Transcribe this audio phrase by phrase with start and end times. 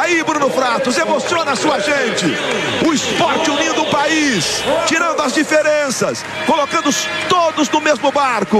[0.00, 2.24] Aí, Bruno Fratos, emociona a sua gente.
[2.88, 6.88] O esporte unindo o país, tirando as diferenças, colocando
[7.28, 8.56] todos no mesmo barco.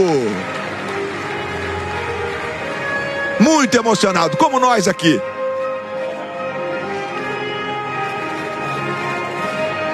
[3.40, 5.18] Muito emocionado, como nós aqui.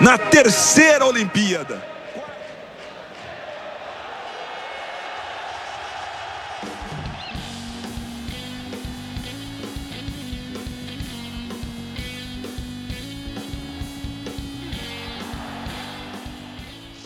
[0.00, 1.95] Na terceira Olimpíada.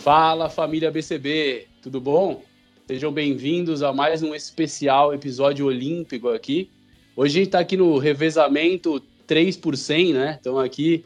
[0.01, 2.41] Fala família BCB, tudo bom?
[2.87, 6.71] Sejam bem-vindos a mais um especial episódio olímpico aqui.
[7.15, 10.37] Hoje a gente está aqui no revezamento 3 por 100, né?
[10.41, 11.05] Então aqui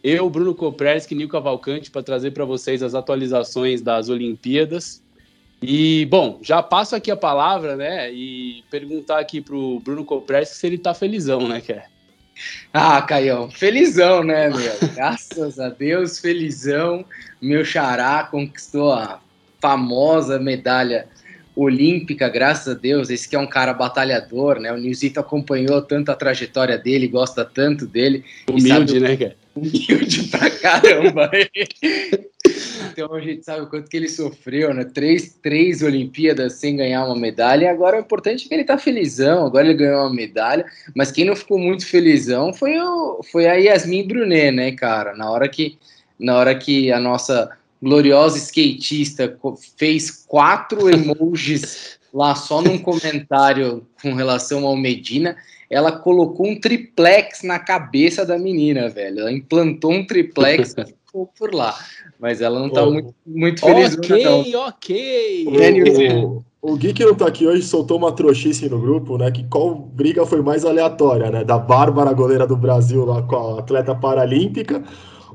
[0.00, 5.02] eu, Bruno Kopreski e Nil Cavalcante para trazer para vocês as atualizações das Olimpíadas.
[5.60, 8.12] E, bom, já passo aqui a palavra, né?
[8.12, 11.60] E perguntar aqui para o Bruno Kopreski se ele está felizão, né?
[12.72, 14.72] Ah, Caião, felizão, né, meu?
[14.94, 17.04] Graças a Deus, felizão.
[17.40, 19.20] Meu xará conquistou a
[19.60, 21.06] famosa medalha
[21.56, 23.10] olímpica, graças a Deus.
[23.10, 24.72] Esse que é um cara batalhador, né?
[24.72, 28.24] O Nilzito acompanhou tanto a trajetória dele, gosta tanto dele.
[28.50, 29.36] Humilde, né, cara?
[29.54, 31.30] Humilde pra caramba.
[32.94, 34.84] Então a gente sabe o quanto que ele sofreu, né?
[34.84, 37.64] Três, três Olimpíadas sem ganhar uma medalha.
[37.64, 40.64] E agora o importante é que ele tá felizão, agora ele ganhou uma medalha.
[40.94, 45.14] Mas quem não ficou muito felizão foi, o, foi a Yasmin Brunet, né, cara?
[45.14, 45.76] Na hora que,
[46.18, 47.50] na hora que a nossa
[47.82, 49.36] gloriosa skatista
[49.76, 55.36] fez quatro emojis lá só num comentário com relação ao Medina
[55.74, 59.20] ela colocou um triplex na cabeça da menina, velho.
[59.20, 61.74] Ela implantou um triplex e ficou por lá.
[62.24, 62.90] Mas ela não tá oh.
[62.90, 63.98] muito, muito feliz.
[63.98, 64.66] Ok, não.
[64.68, 65.46] ok.
[66.62, 69.30] O, o, Gui que não tá aqui hoje soltou uma trouxice no grupo, né?
[69.30, 71.44] Que qual briga foi mais aleatória, né?
[71.44, 74.82] Da Bárbara, goleira do Brasil, lá com a atleta paralímpica,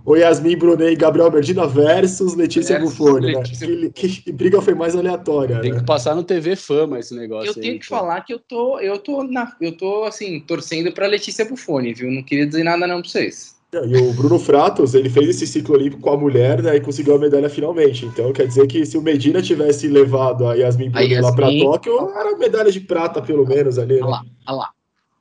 [0.04, 3.68] o Yasmin Brunet e Gabriel Medina versus Letícia Letícia...
[3.68, 3.92] né?
[3.94, 5.60] Que, que, briga foi mais aleatória.
[5.60, 5.78] Tem né?
[5.78, 7.50] que passar no TV Fama esse negócio.
[7.50, 8.00] Eu aí, tenho que então.
[8.00, 12.10] falar que eu tô, eu tô, na, eu tô assim, torcendo pra Letícia Buffoni, viu?
[12.10, 13.59] Não queria dizer nada não pra vocês.
[13.72, 17.16] E o Bruno Fratos, ele fez esse ciclo olímpico com a mulher né, e conseguiu
[17.16, 18.04] a medalha finalmente.
[18.04, 21.22] Então quer dizer que se o Medina tivesse levado a Yasmin Yasmin...
[21.22, 23.98] lá para Tóquio, era medalha de prata pelo menos ali.
[23.98, 24.02] Né?
[24.02, 24.70] Olha lá, olha lá.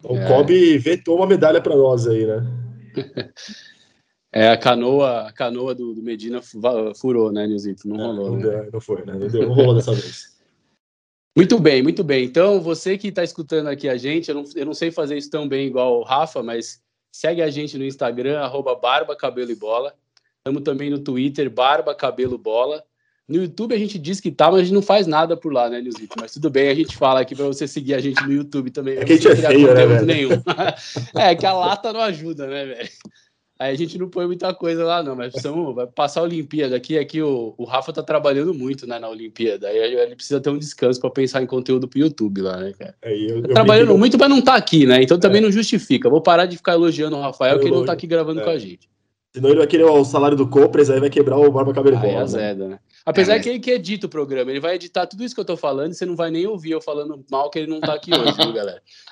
[0.03, 0.29] O é.
[0.29, 2.47] Kobe vetou uma medalha para nós aí, né?
[4.31, 6.41] É, a canoa, a canoa do, do Medina
[6.95, 7.89] furou, né, Nilzito?
[7.89, 8.31] Não é, rolou.
[8.31, 8.69] Não, né?
[8.73, 9.15] não foi, né?
[9.15, 10.37] Não, deu, não rolou dessa vez.
[11.37, 12.25] Muito bem, muito bem.
[12.25, 15.31] Então, você que está escutando aqui a gente, eu não, eu não sei fazer isso
[15.31, 19.55] tão bem igual o Rafa, mas segue a gente no Instagram, arroba Barba Cabelo e
[19.55, 19.95] Bola.
[20.39, 22.85] Estamos também no Twitter, Barba Cabelo Bola.
[23.29, 25.69] No YouTube a gente diz que tá, mas a gente não faz nada por lá,
[25.69, 26.15] né, Nilzito?
[26.19, 28.97] Mas tudo bem, a gente fala aqui para você seguir a gente no YouTube também.
[28.97, 30.07] É que a gente é feio, né, velho?
[30.07, 30.31] Nenhum.
[31.15, 32.89] é, que a lata não ajuda, né, velho?
[33.59, 36.77] Aí a gente não põe muita coisa lá, não, mas precisamos vai passar a Olimpíada
[36.77, 36.97] aqui.
[36.97, 39.67] Aqui o, o Rafa tá trabalhando muito né, na Olimpíada.
[39.67, 42.95] Aí ele precisa ter um descanso para pensar em conteúdo pro YouTube lá, né, cara?
[43.03, 45.03] É, eu, tá eu trabalhando muito, mas não tá aqui, né?
[45.03, 45.45] Então também é.
[45.45, 46.09] não justifica.
[46.09, 48.45] Vou parar de ficar elogiando o Rafael, eu que ele não tá aqui gravando é.
[48.45, 48.89] com a gente.
[49.35, 52.11] Senão ele vai querer o salário do Copres, aí vai quebrar o Barba Cabelo Aí
[52.11, 52.79] é azeda, né?
[53.05, 55.45] Apesar é, que ele que edita o programa, ele vai editar tudo isso que eu
[55.45, 57.95] tô falando e você não vai nem ouvir eu falando mal que ele não tá
[57.95, 58.83] aqui hoje, viu, galera?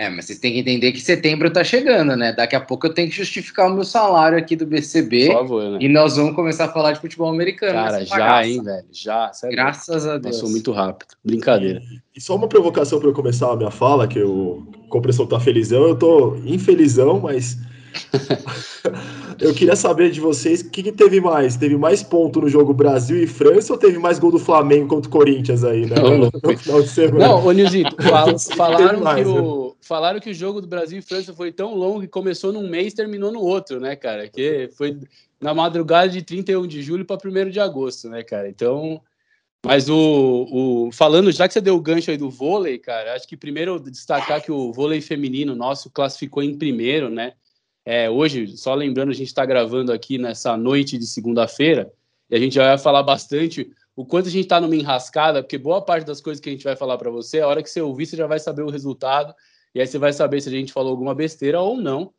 [0.00, 2.32] É, mas vocês têm que entender que setembro tá chegando, né?
[2.32, 5.26] Daqui a pouco eu tenho que justificar o meu salário aqui do BCB.
[5.26, 5.78] Por favor, né?
[5.78, 7.74] E nós vamos começar a falar de futebol americano.
[7.74, 8.86] Cara, já, hein, velho?
[8.90, 9.30] Já.
[9.34, 9.54] Sério.
[9.54, 10.36] Graças a Deus.
[10.36, 11.08] Passou muito rápido.
[11.22, 11.80] Brincadeira.
[11.80, 15.38] E, e só uma provocação para eu começar a minha fala, que o compressor tá
[15.38, 15.86] felizão.
[15.86, 17.58] Eu tô infelizão, mas
[19.38, 21.56] eu queria saber de vocês o que, que, teve mais?
[21.56, 25.10] Teve mais ponto no jogo Brasil e França ou teve mais gol do Flamengo contra
[25.10, 25.96] o Corinthians aí, né?
[25.96, 27.28] Não, no, no final de semana.
[27.28, 29.69] Não, ô Nilzito, fal falaram, mais, que o, né?
[29.80, 32.92] Falaram que o jogo do Brasil e França foi tão longo que começou num mês
[32.92, 34.28] e terminou no outro, né, cara?
[34.28, 34.98] Que foi
[35.40, 38.48] na madrugada de 31 de julho para 1 de agosto, né, cara?
[38.48, 39.00] Então.
[39.62, 43.28] Mas o, o, falando, já que você deu o gancho aí do vôlei, cara, acho
[43.28, 47.34] que primeiro destacar que o vôlei feminino nosso classificou em primeiro, né?
[47.84, 51.92] É, hoje, só lembrando, a gente está gravando aqui nessa noite de segunda-feira
[52.30, 55.58] e a gente já vai falar bastante o quanto a gente está numa enrascada, porque
[55.58, 57.82] boa parte das coisas que a gente vai falar para você, a hora que você
[57.82, 59.34] ouvir, você já vai saber o resultado
[59.74, 62.12] e aí você vai saber se a gente falou alguma besteira ou não.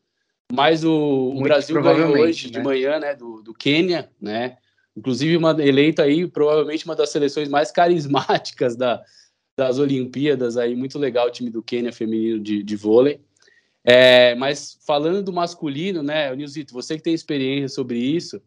[0.51, 2.59] Mas o, o Brasil ganhou hoje né?
[2.59, 4.57] de manhã, né, do, do Quênia, né?
[4.95, 9.01] Inclusive uma eleita aí provavelmente uma das seleções mais carismáticas da,
[9.55, 13.21] das Olimpíadas aí, muito legal o time do Quênia feminino de, de vôlei.
[13.83, 18.41] É, mas falando do masculino, né, Nilzito, você que tem experiência sobre isso,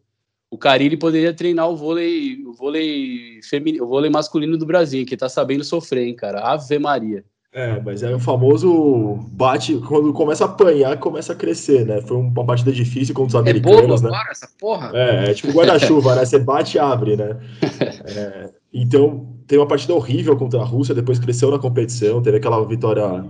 [0.49, 5.17] o Carilli poderia treinar o vôlei, o vôlei feminino, o vôlei masculino do Brasil, que
[5.17, 6.39] tá sabendo sofrer, hein, cara.
[6.41, 7.25] Ave Maria.
[7.55, 12.01] É, mas é o famoso bate, quando começa a apanhar, começa a crescer, né?
[12.01, 14.09] Foi uma partida difícil contra os americanos, é né?
[14.09, 14.91] Agora, essa porra?
[14.93, 16.25] É, é tipo guarda-chuva, né?
[16.25, 17.37] Você bate e abre, né?
[18.07, 22.61] É, então, tem uma partida horrível contra a Rússia, depois cresceu na competição, teve aquela
[22.65, 23.23] vitória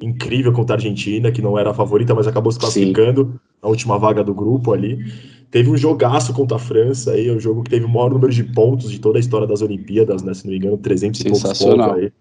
[0.00, 3.40] incrível contra a Argentina, que não era a favorita, mas acabou se classificando Sim.
[3.62, 4.98] na última vaga do grupo ali.
[5.50, 8.44] Teve um jogaço contra a França aí, um jogo que teve o maior número de
[8.44, 10.34] pontos de toda a história das Olimpíadas, né?
[10.34, 12.12] Se não me engano, 300 e poucos pontos aí.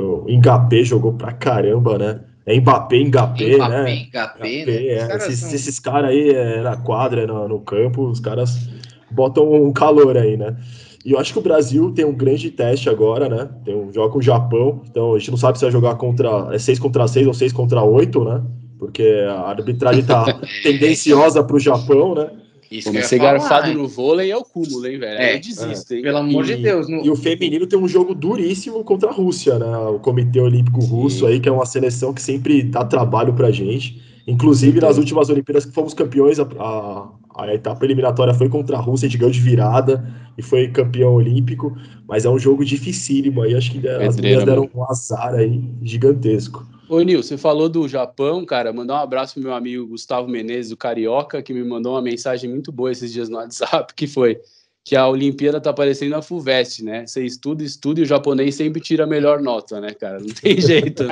[0.00, 2.20] O Mbappé jogou pra caramba, né?
[2.46, 4.06] É Mbappé, Mbappé, Mbappé né?
[4.10, 4.86] Mbappé, né?
[4.86, 5.16] É.
[5.16, 5.50] Esses, são...
[5.54, 8.68] esses caras aí é, na quadra, no, no campo, os caras
[9.10, 10.56] botam um calor aí, né?
[11.04, 13.48] E eu acho que o Brasil tem um grande teste agora, né?
[13.64, 16.48] Tem um jogo com o Japão, então a gente não sabe se vai jogar contra
[16.52, 18.42] é 6 contra 6 ou 6 contra 8, né?
[18.78, 20.24] Porque a arbitragem tá
[20.62, 22.30] tendenciosa para o Japão, né?
[22.70, 25.18] Isso Como ser garfado no vôlei é o cúmulo, hein, velho?
[25.18, 26.02] É, eu desisto, hein?
[26.02, 26.88] Pelo amor e, de Deus.
[26.88, 27.04] No...
[27.04, 29.76] E o feminino tem um jogo duríssimo contra a Rússia, né?
[29.88, 31.26] O Comitê Olímpico Russo Sim.
[31.26, 34.02] aí, que é uma seleção que sempre dá trabalho pra gente.
[34.26, 38.80] Inclusive, nas últimas Olimpíadas que fomos campeões, a, a, a, etapa eliminatória foi contra a
[38.80, 41.76] Rússia, a gente ganhou de virada e foi campeão olímpico,
[42.08, 46.66] mas é um jogo dificílimo aí, acho que as meninas deram um azar aí gigantesco.
[46.88, 48.72] Ô, Nil, você falou do Japão, cara.
[48.72, 52.48] Mandar um abraço pro meu amigo Gustavo Menezes, do Carioca, que me mandou uma mensagem
[52.50, 54.40] muito boa esses dias no WhatsApp, que foi
[54.84, 57.06] que a Olimpíada tá parecendo a FUVEST, né?
[57.06, 60.20] Você estuda, estuda e o japonês sempre tira a melhor nota, né, cara?
[60.20, 61.04] Não tem jeito.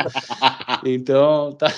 [0.84, 1.68] então, tá,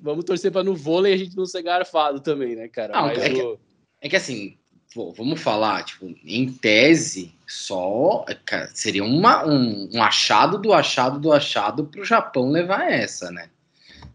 [0.00, 2.94] vamos torcer para no vôlei a gente não ser garfado também, né, cara?
[2.94, 3.18] Não, é, o...
[3.18, 3.58] que,
[4.00, 4.56] é que assim,
[4.94, 11.20] pô, vamos falar, tipo, em tese, só cara, seria uma, um, um, achado do achado
[11.20, 13.48] do achado para o Japão levar essa, né?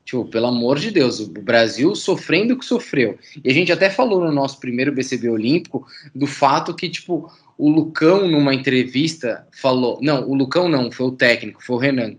[0.04, 3.20] Tipo, pelo amor de Deus, o Brasil sofrendo o que sofreu.
[3.44, 5.86] E a gente até falou no nosso primeiro BCB Olímpico
[6.16, 10.00] do fato que, tipo, o Lucão, numa entrevista, falou.
[10.02, 12.16] Não, o Lucão não, foi o técnico, foi o Renan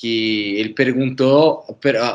[0.00, 1.62] que ele perguntou,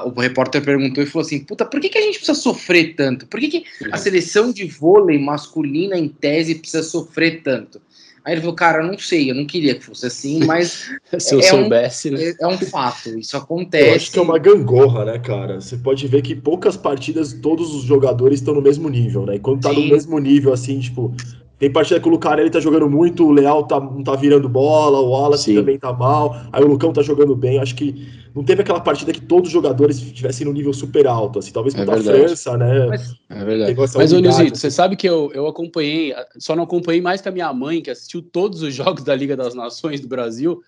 [0.06, 3.28] o repórter perguntou e falou assim: Puta, por que, que a gente precisa sofrer tanto?
[3.28, 7.80] Por que, que a seleção de vôlei masculina, em tese, precisa sofrer tanto?
[8.26, 10.90] Aí ele falou, cara, eu não sei, eu não queria que fosse assim, mas.
[11.20, 12.24] Se eu é soubesse, um, né?
[12.24, 13.88] É, é, um fato, isso acontece.
[13.88, 15.62] Eu acho que é uma gangorra, né, cara?
[15.62, 19.36] Você pode ver que poucas partidas todos os jogadores estão no mesmo nível, né?
[19.36, 19.84] E quando tá Sim.
[19.84, 21.14] no mesmo nível, assim, tipo,
[21.58, 25.00] tem partida que o Lucarelli tá jogando muito, o Leal tá, não tá virando bola,
[25.00, 25.56] o Wallace Sim.
[25.56, 27.60] também tá mal, aí o Lucão tá jogando bem.
[27.60, 31.40] Acho que não teve aquela partida que todos os jogadores estivessem no nível super alto,
[31.40, 32.88] assim, talvez contra é a França, né?
[32.88, 33.76] Mas, é verdade.
[33.96, 34.56] Mas, ô Nilzito, assim.
[34.56, 37.90] você sabe que eu, eu acompanhei, só não acompanhei mais que a minha mãe, que
[37.90, 40.62] assistiu todos os jogos da Liga das Nações do Brasil,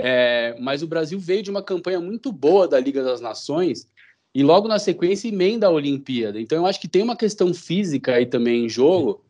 [0.00, 3.86] é, mas o Brasil veio de uma campanha muito boa da Liga das Nações
[4.34, 6.40] e logo na sequência emenda a Olimpíada.
[6.40, 9.22] Então eu acho que tem uma questão física aí também em jogo.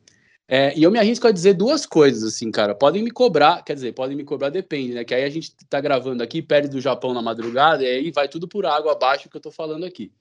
[0.47, 2.75] É, e eu me arrisco a dizer duas coisas, assim, cara.
[2.75, 5.05] Podem me cobrar, quer dizer, podem me cobrar, depende, né?
[5.05, 8.29] Que aí a gente tá gravando aqui, perde do Japão na madrugada, e aí vai
[8.29, 10.13] tudo por água abaixo que eu tô falando aqui.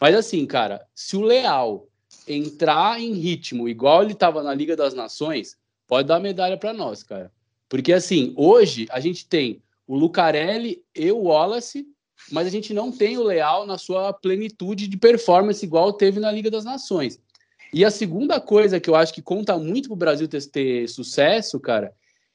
[0.00, 1.86] Mas assim, cara, se o Leal
[2.26, 7.02] entrar em ritmo igual ele tava na Liga das Nações, pode dar medalha para nós,
[7.02, 7.30] cara.
[7.68, 11.86] Porque assim, hoje a gente tem o Lucarelli e o Wallace,
[12.30, 16.32] mas a gente não tem o Leal na sua plenitude de performance igual teve na
[16.32, 17.20] Liga das Nações.
[17.72, 20.88] E a segunda coisa que eu acho que conta muito para o Brasil ter, ter,
[20.88, 21.92] sucesso, cara,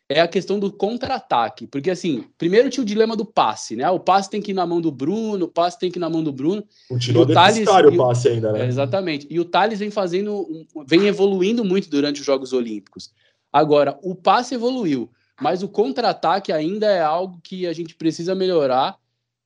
[0.07, 1.67] é a questão do contra-ataque.
[1.67, 3.89] Porque, assim, primeiro tinha o dilema do passe, né?
[3.89, 6.09] O passe tem que ir na mão do Bruno, o passe tem que ir na
[6.09, 6.63] mão do Bruno.
[6.87, 8.61] Continua deficitário o passe ainda, né?
[8.61, 9.27] É, exatamente.
[9.29, 10.47] E o Thales vem fazendo,
[10.87, 13.11] vem evoluindo muito durante os Jogos Olímpicos.
[13.51, 15.09] Agora, o passe evoluiu,
[15.41, 18.97] mas o contra-ataque ainda é algo que a gente precisa melhorar.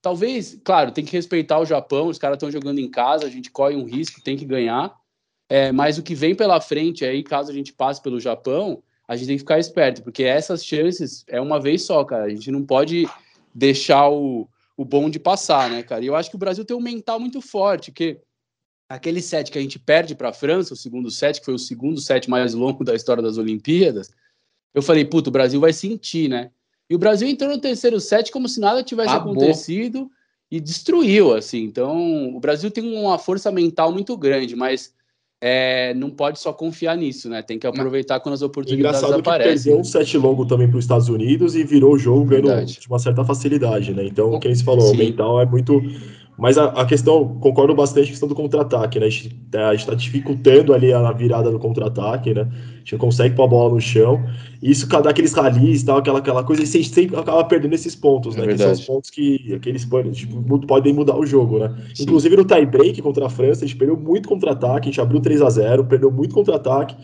[0.02, 3.52] Talvez, claro, tem que respeitar o Japão, os caras estão jogando em casa, a gente
[3.52, 4.99] corre um risco, tem que ganhar.
[5.50, 9.16] É, mas o que vem pela frente aí, caso a gente passe pelo Japão, a
[9.16, 12.26] gente tem que ficar esperto, porque essas chances é uma vez só, cara.
[12.26, 13.10] A gente não pode
[13.54, 16.04] deixar o, o bonde passar, né, cara?
[16.04, 18.20] E eu acho que o Brasil tem um mental muito forte, que
[18.88, 21.60] aquele set que a gente perde para a França, o segundo set, que foi o
[21.60, 24.12] segundo set mais longo da história das Olimpíadas,
[24.74, 26.52] eu falei, puto, o Brasil vai sentir, né?
[26.88, 29.34] E o Brasil entrou no terceiro set como se nada tivesse Acabou.
[29.34, 30.10] acontecido
[30.52, 31.64] e destruiu, assim.
[31.64, 34.94] Então, o Brasil tem uma força mental muito grande, mas
[35.42, 37.42] é, não pode só confiar nisso, né?
[37.42, 39.54] Tem que aproveitar quando as oportunidades Engraçado aparecem.
[39.54, 42.66] Que perdeu um set longo também para os Estados Unidos e virou o jogo ganhando
[42.66, 44.06] de uma certa facilidade, né?
[44.06, 44.96] Então, o que eles falou, Sim.
[44.96, 45.82] o mental é muito
[46.40, 49.08] mas a, a, questão, concordo bastante com a questão do contra-ataque, né?
[49.08, 49.36] A gente,
[49.76, 52.42] está dificultando ali a virada do contra-ataque, né?
[52.42, 54.24] A gente não consegue pôr a bola no chão.
[54.62, 57.74] E isso dá aqueles ralis tal, aquela, aquela coisa, e a gente sempre acaba perdendo
[57.76, 58.48] esses pontos, é né?
[58.48, 58.70] Verdade.
[58.72, 61.76] Que são os pontos que aqueles tipo, podem mudar o jogo, né?
[61.94, 62.04] Sim.
[62.04, 65.20] Inclusive no tie break contra a França, a gente perdeu muito contra-ataque, a gente abriu
[65.20, 66.96] 3 a 0 perdeu muito contra-ataque.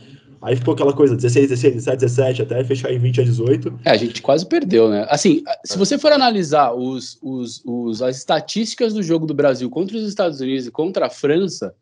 [0.45, 3.79] Aí ficou aquela coisa, 16, 16, 17, 17, até fechar em 20 a 18.
[3.83, 5.07] É, a gente quase perdeu, né?
[5.09, 9.97] Assim, se você for analisar os, os, os, as estatísticas do jogo do Brasil contra
[9.97, 11.73] os Estados Unidos e contra a França,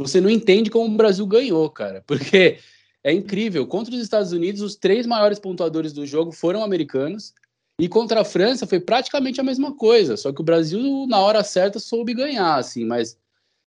[0.00, 2.04] você não entende como o Brasil ganhou, cara.
[2.06, 2.58] Porque
[3.02, 3.66] é incrível.
[3.66, 7.34] Contra os Estados Unidos, os três maiores pontuadores do jogo foram americanos.
[7.80, 10.16] E contra a França foi praticamente a mesma coisa.
[10.16, 12.84] Só que o Brasil, na hora certa, soube ganhar, assim.
[12.84, 13.18] Mas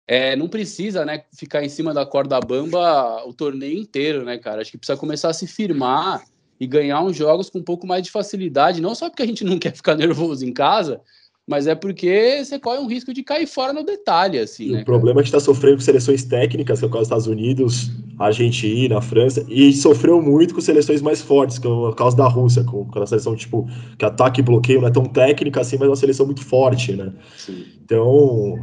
[0.07, 4.61] é, não precisa, né, ficar em cima da corda bamba o torneio inteiro, né, cara?
[4.61, 6.23] Acho que precisa começar a se firmar
[6.59, 9.43] e ganhar uns jogos com um pouco mais de facilidade, não só porque a gente
[9.43, 11.01] não quer ficar nervoso em casa,
[11.47, 14.71] mas é porque você corre um risco de cair fora no detalhe, assim.
[14.71, 17.07] Né, o problema é que está sofrendo com seleções técnicas, que é o caso dos
[17.07, 22.15] Estados Unidos, Argentina, França, e sofreu muito com seleções mais fortes, que é o caso
[22.15, 25.77] da Rússia, com aquela seleção tipo que ataque e bloqueio não é tão técnica assim,
[25.77, 27.11] mas é uma seleção muito forte, né?
[27.37, 27.65] Sim.
[27.83, 28.59] Então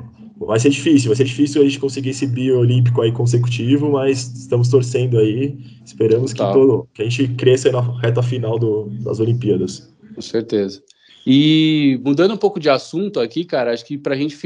[0.47, 4.33] vai ser difícil, vai ser difícil a gente conseguir esse bio olímpico aí consecutivo, mas
[4.35, 9.21] estamos torcendo aí, esperamos que, todo, que a gente cresça na reta final do, das
[9.21, 9.93] Olimpíadas.
[10.15, 10.83] Com certeza.
[11.27, 14.37] E mudando um pouco de assunto aqui, cara, acho que para a gente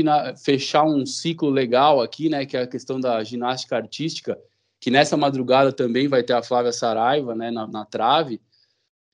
[0.44, 4.38] fechar um ciclo legal aqui, né, que é a questão da ginástica artística,
[4.78, 8.40] que nessa madrugada também vai ter a Flávia Saraiva, né, na, na trave,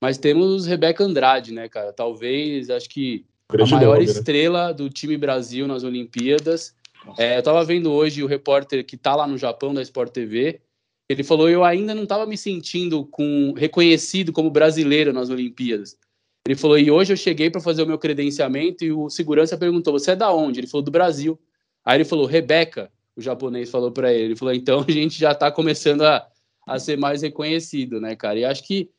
[0.01, 3.25] mas temos Rebeca Andrade, né, cara, talvez, acho que
[3.61, 4.13] a maior nome, né?
[4.13, 4.75] estrela né?
[4.75, 6.75] do time Brasil nas Olimpíadas.
[7.19, 10.61] É, eu estava vendo hoje o repórter que está lá no Japão, da Sport TV.
[11.09, 15.97] Ele falou: Eu ainda não estava me sentindo com, reconhecido como brasileiro nas Olimpíadas.
[16.47, 19.93] Ele falou: E hoje eu cheguei para fazer o meu credenciamento e o segurança perguntou:
[19.93, 20.61] Você é da onde?
[20.61, 21.39] Ele falou: Do Brasil.
[21.85, 24.25] Aí ele falou: Rebeca, o japonês falou para ele.
[24.25, 26.27] Ele falou: Então a gente já está começando a,
[26.67, 28.39] a ser mais reconhecido, né, cara?
[28.39, 28.91] E acho que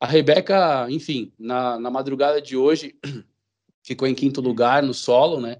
[0.00, 2.96] a Rebeca, enfim, na, na madrugada de hoje,
[3.82, 5.58] ficou em quinto lugar no solo, né?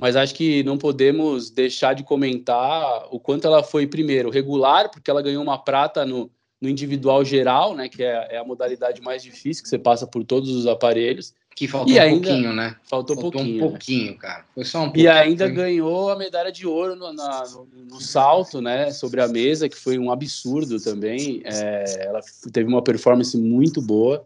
[0.00, 5.10] Mas acho que não podemos deixar de comentar o quanto ela foi, primeiro, regular, porque
[5.10, 7.88] ela ganhou uma prata no, no individual geral, né?
[7.88, 11.34] Que é, é, a modalidade mais difícil, que você passa por todos os aparelhos.
[11.54, 12.76] Que faltou e um ainda, pouquinho, né?
[12.84, 13.56] Faltou, faltou pouquinho.
[13.56, 14.18] um pouquinho, né?
[14.18, 14.44] cara.
[14.54, 15.04] Foi só um pouquinho.
[15.04, 18.90] E ainda ganhou a medalha de ouro no, na, no, no, salto, né?
[18.92, 21.42] Sobre a mesa, que foi um absurdo também.
[21.44, 24.24] É, ela teve uma performance muito boa.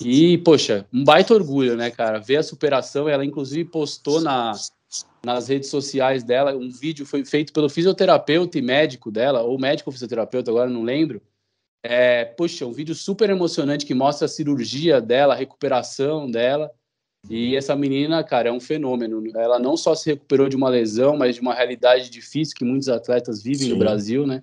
[0.00, 2.18] E, poxa, um baita orgulho, né, cara?
[2.18, 3.08] Ver a superação.
[3.08, 4.52] Ela, inclusive, postou na,
[5.24, 9.90] nas redes sociais dela um vídeo foi feito pelo fisioterapeuta e médico dela, ou médico
[9.90, 11.20] ou fisioterapeuta, agora não lembro.
[11.82, 16.70] É, poxa, um vídeo super emocionante que mostra a cirurgia dela, a recuperação dela.
[17.28, 19.22] E essa menina, cara, é um fenômeno.
[19.36, 22.88] Ela não só se recuperou de uma lesão, mas de uma realidade difícil que muitos
[22.88, 23.70] atletas vivem Sim.
[23.70, 24.42] no Brasil, né?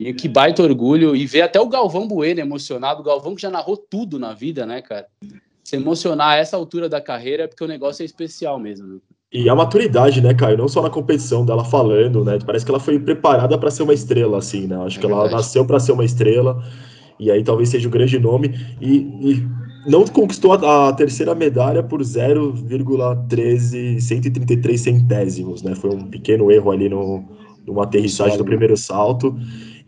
[0.00, 1.14] E que baita orgulho.
[1.14, 3.02] E ver até o Galvão Bueno emocionado.
[3.02, 5.06] O Galvão que já narrou tudo na vida, né, cara?
[5.62, 8.86] Se emocionar a essa altura da carreira é porque o negócio é especial mesmo.
[8.86, 8.98] Né?
[9.30, 10.56] E a maturidade, né, Caio?
[10.56, 12.38] Não só na competição dela falando, né?
[12.44, 14.76] Parece que ela foi preparada para ser uma estrela, assim, né?
[14.76, 15.28] Acho é que verdade.
[15.28, 16.64] ela nasceu para ser uma estrela.
[17.18, 18.58] E aí talvez seja o um grande nome.
[18.80, 19.46] E, e
[19.86, 25.74] não conquistou a, a, terceira medalha por 0,13, 133 centésimos, né?
[25.74, 27.22] Foi um pequeno erro ali no,
[27.66, 29.36] numa aterrissagem do primeiro salto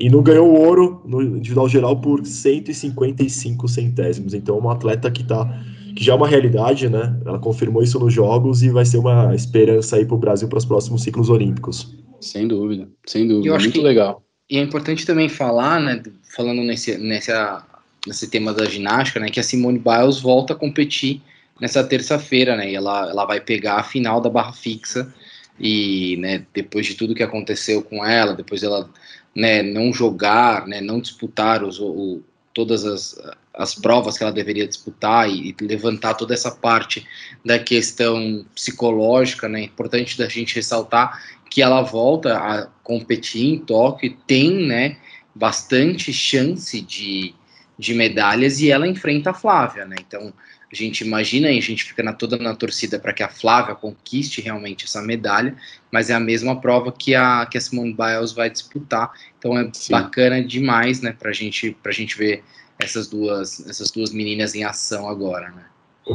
[0.03, 4.35] e não ganhou o ouro no individual geral por 155 centésimos.
[4.35, 7.17] Então, uma atleta que tá que já é uma realidade, né?
[7.25, 10.59] Ela confirmou isso nos jogos e vai ser uma esperança aí para o Brasil para
[10.59, 11.95] os próximos ciclos olímpicos.
[12.21, 13.47] Sem dúvida, sem dúvida.
[13.47, 14.25] Eu acho Muito que, legal.
[14.51, 16.03] E é importante também falar, né?
[16.35, 17.65] Falando nesse, nessa,
[18.05, 19.29] nesse tema da ginástica, né?
[19.29, 21.21] Que a Simone Biles volta a competir
[21.61, 22.73] nessa terça-feira, né?
[22.73, 25.15] E ela, ela vai pegar a final da barra fixa
[25.61, 26.45] e, né?
[26.53, 28.91] Depois de tudo que aconteceu com ela, depois ela
[29.35, 32.23] né, não jogar, né, não disputar os, o,
[32.53, 33.17] todas as,
[33.55, 37.07] as provas que ela deveria disputar e, e, levantar toda essa parte
[37.45, 44.17] da questão psicológica, né, importante da gente ressaltar que ela volta a competir em Tóquio
[44.27, 44.97] tem, né,
[45.35, 47.35] bastante chance de,
[47.79, 50.33] de medalhas e ela enfrenta a Flávia, né, então
[50.73, 53.75] a gente imagina e a gente fica na, toda na torcida para que a Flávia
[53.75, 55.55] conquiste realmente essa medalha,
[55.91, 59.13] mas é a mesma prova que a, que a Simone Biles vai disputar.
[59.39, 59.93] Então é Sim.
[59.93, 62.43] bacana demais, né, para gente, a gente ver
[62.79, 65.67] essas duas, essas duas meninas em ação agora, né.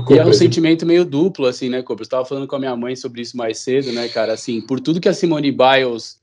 [0.10, 2.02] E é um sentimento meio duplo, assim, né, Cobra?
[2.02, 4.34] Eu estava falando com a minha mãe sobre isso mais cedo, né, cara?
[4.34, 6.20] Assim, por tudo que a Simone Biles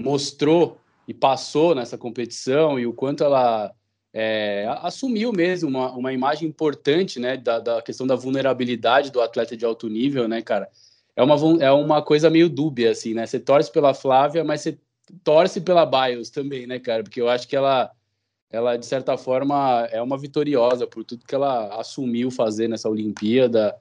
[0.00, 3.72] mostrou e passou nessa competição e o quanto ela
[4.20, 9.56] é, assumiu mesmo uma, uma imagem importante, né, da, da, questão da vulnerabilidade do atleta
[9.56, 10.68] de alto nível, né, cara?
[11.14, 13.24] É uma, é uma coisa meio dúbia, assim, né?
[13.26, 14.76] Você torce pela Flávia, mas você
[15.22, 17.04] torce pela Bios também, né, cara?
[17.04, 17.92] Porque eu acho que ela,
[18.50, 23.76] ela de certa forma, é uma vitoriosa por tudo que ela assumiu fazer nessa Olimpíada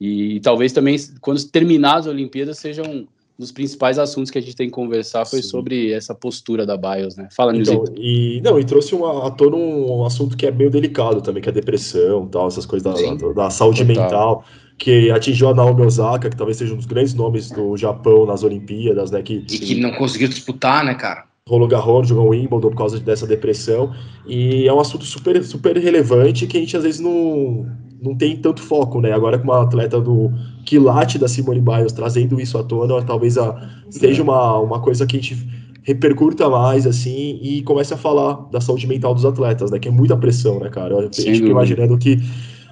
[0.00, 3.08] e, e talvez também, quando terminar as Olimpíadas, seja um,
[3.40, 5.48] dos principais assuntos que a gente tem que conversar foi Sim.
[5.48, 7.28] sobre essa postura da BIOS, né?
[7.34, 11.22] Fala, então, e Não, e trouxe uma, à tona um assunto que é meio delicado
[11.22, 14.02] também, que é a depressão tal, essas coisas da, da, da, saúde Total.
[14.04, 14.44] mental,
[14.76, 18.44] que atingiu a Naomi Osaka, que talvez seja um dos grandes nomes do Japão nas
[18.44, 19.22] Olimpíadas, né?
[19.22, 21.24] Que, e que não conseguiu disputar, né, cara?
[21.48, 23.92] Roland Garros, jogou Wimbledon por causa dessa depressão,
[24.26, 27.66] e é um assunto super, super relevante que a gente às vezes não,
[28.02, 29.12] não tem tanto foco, né?
[29.12, 30.30] Agora com uma atleta do
[30.64, 35.16] quilate da Simone Biles trazendo isso à tona, talvez a, seja uma, uma coisa que
[35.16, 35.46] a gente
[35.82, 39.78] repercuta mais, assim, e comece a falar da saúde mental dos atletas, né?
[39.78, 40.94] Que é muita pressão, né, cara?
[40.94, 42.18] Eu fico imaginando que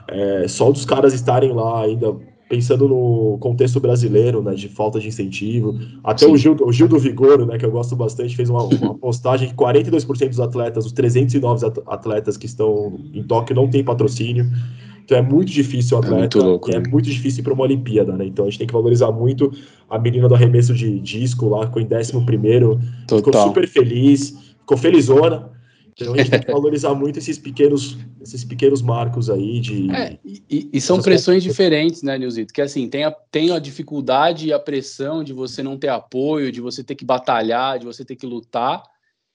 [0.08, 2.14] é, só dos caras estarem lá ainda
[2.48, 5.78] pensando no contexto brasileiro, né, de falta de incentivo.
[6.02, 8.94] Até o Gil, o Gil do Vigoro, né, que eu gosto bastante, fez uma, uma
[8.94, 14.50] postagem que 42% dos atletas, os 309 atletas que estão em Tóquio não tem patrocínio.
[15.08, 16.84] Então é muito difícil o atleta, é muito, louco, é né?
[16.86, 18.26] muito difícil para uma Olimpíada, né?
[18.26, 19.50] Então a gente tem que valorizar muito
[19.88, 24.76] a menina do arremesso de disco lá, ficou em 11 primeiro, ficou super feliz, ficou
[24.76, 25.50] felizona.
[25.94, 29.90] Então a gente tem que valorizar muito esses pequenos, esses pequenos marcos aí de.
[29.90, 32.52] É, e, e, são pressões diferentes, né, Nilzito?
[32.52, 36.52] Que assim, tem a, tem a dificuldade e a pressão de você não ter apoio,
[36.52, 38.82] de você ter que batalhar, de você ter que lutar.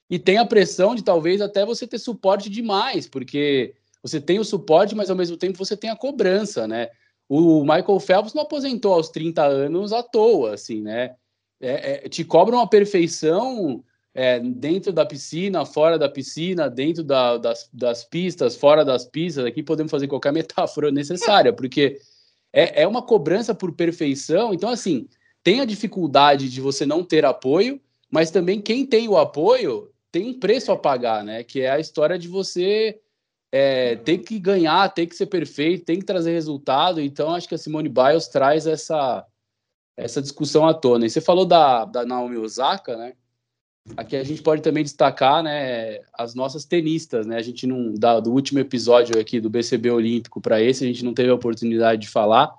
[0.07, 4.43] E tem a pressão de talvez até você ter suporte demais, porque você tem o
[4.43, 6.89] suporte, mas ao mesmo tempo você tem a cobrança, né?
[7.29, 11.15] O Michael Phelps não aposentou aos 30 anos à toa, assim, né?
[11.61, 13.81] É, é, te cobram a perfeição
[14.13, 19.45] é, dentro da piscina, fora da piscina, dentro da, das, das pistas, fora das pistas.
[19.45, 21.97] Aqui podemos fazer qualquer metáfora necessária, porque
[22.51, 24.53] é, é uma cobrança por perfeição.
[24.53, 25.07] Então, assim,
[25.41, 27.79] tem a dificuldade de você não ter apoio,
[28.11, 31.43] mas também quem tem o apoio tem um preço a pagar, né?
[31.43, 32.99] Que é a história de você
[33.55, 36.99] é, tem que ganhar, tem que ser perfeito, tem que trazer resultado.
[36.99, 39.23] Então, acho que a Simone Biles traz essa,
[39.95, 41.05] essa discussão à tona.
[41.05, 43.13] E você falou da, da Naomi Osaka, né?
[43.95, 47.37] Aqui a gente pode também destacar, né, as nossas tenistas, né?
[47.37, 51.05] A gente não da, do último episódio aqui do BCB Olímpico para esse, a gente
[51.05, 52.51] não teve a oportunidade de falar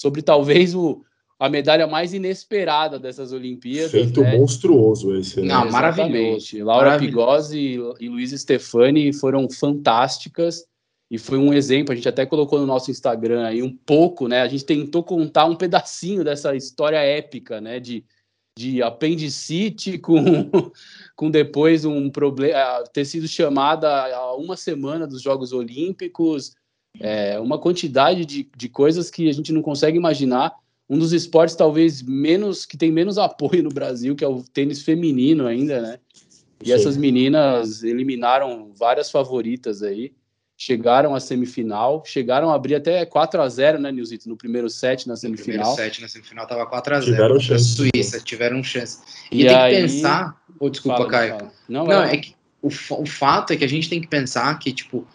[0.00, 1.04] sobre talvez o,
[1.38, 3.92] a medalha mais inesperada dessas Olimpíadas.
[3.92, 4.36] Feito né?
[4.36, 5.40] monstruoso esse.
[5.40, 5.46] Né?
[5.46, 6.64] Não, maravilhoso.
[6.64, 7.56] Laura maravilhoso.
[7.56, 10.64] E, e Luiz Stefani foram fantásticas
[11.08, 11.92] e foi um exemplo.
[11.92, 14.40] A gente até colocou no nosso Instagram aí um pouco, né?
[14.40, 17.78] A gente tentou contar um pedacinho dessa história épica, né?
[17.78, 18.04] De,
[18.58, 20.50] de apendicite com,
[21.14, 26.56] com depois um problema, ter sido chamada a uma semana dos Jogos Olímpicos,
[26.98, 30.52] é, uma quantidade de, de coisas que a gente não consegue imaginar
[30.88, 34.82] um dos esportes talvez menos que tem menos apoio no Brasil, que é o tênis
[34.82, 35.98] feminino ainda, né?
[36.62, 36.72] E Sim.
[36.72, 40.12] essas meninas eliminaram várias favoritas aí,
[40.56, 45.06] chegaram à semifinal, chegaram a abrir até 4 a 0 né, Nilzito, no primeiro set
[45.06, 45.68] na semifinal.
[45.68, 47.64] No primeiro set na semifinal tava 4 a 0 Tiveram chance.
[47.64, 48.98] Suíça, tiveram chance.
[49.30, 49.74] E, e tem aí...
[49.76, 51.38] que pensar, oh, desculpa, fala, Caio.
[51.38, 51.52] Fala.
[51.68, 54.72] Não, Não é que o, o fato é que a gente tem que pensar que,
[54.72, 55.06] tipo,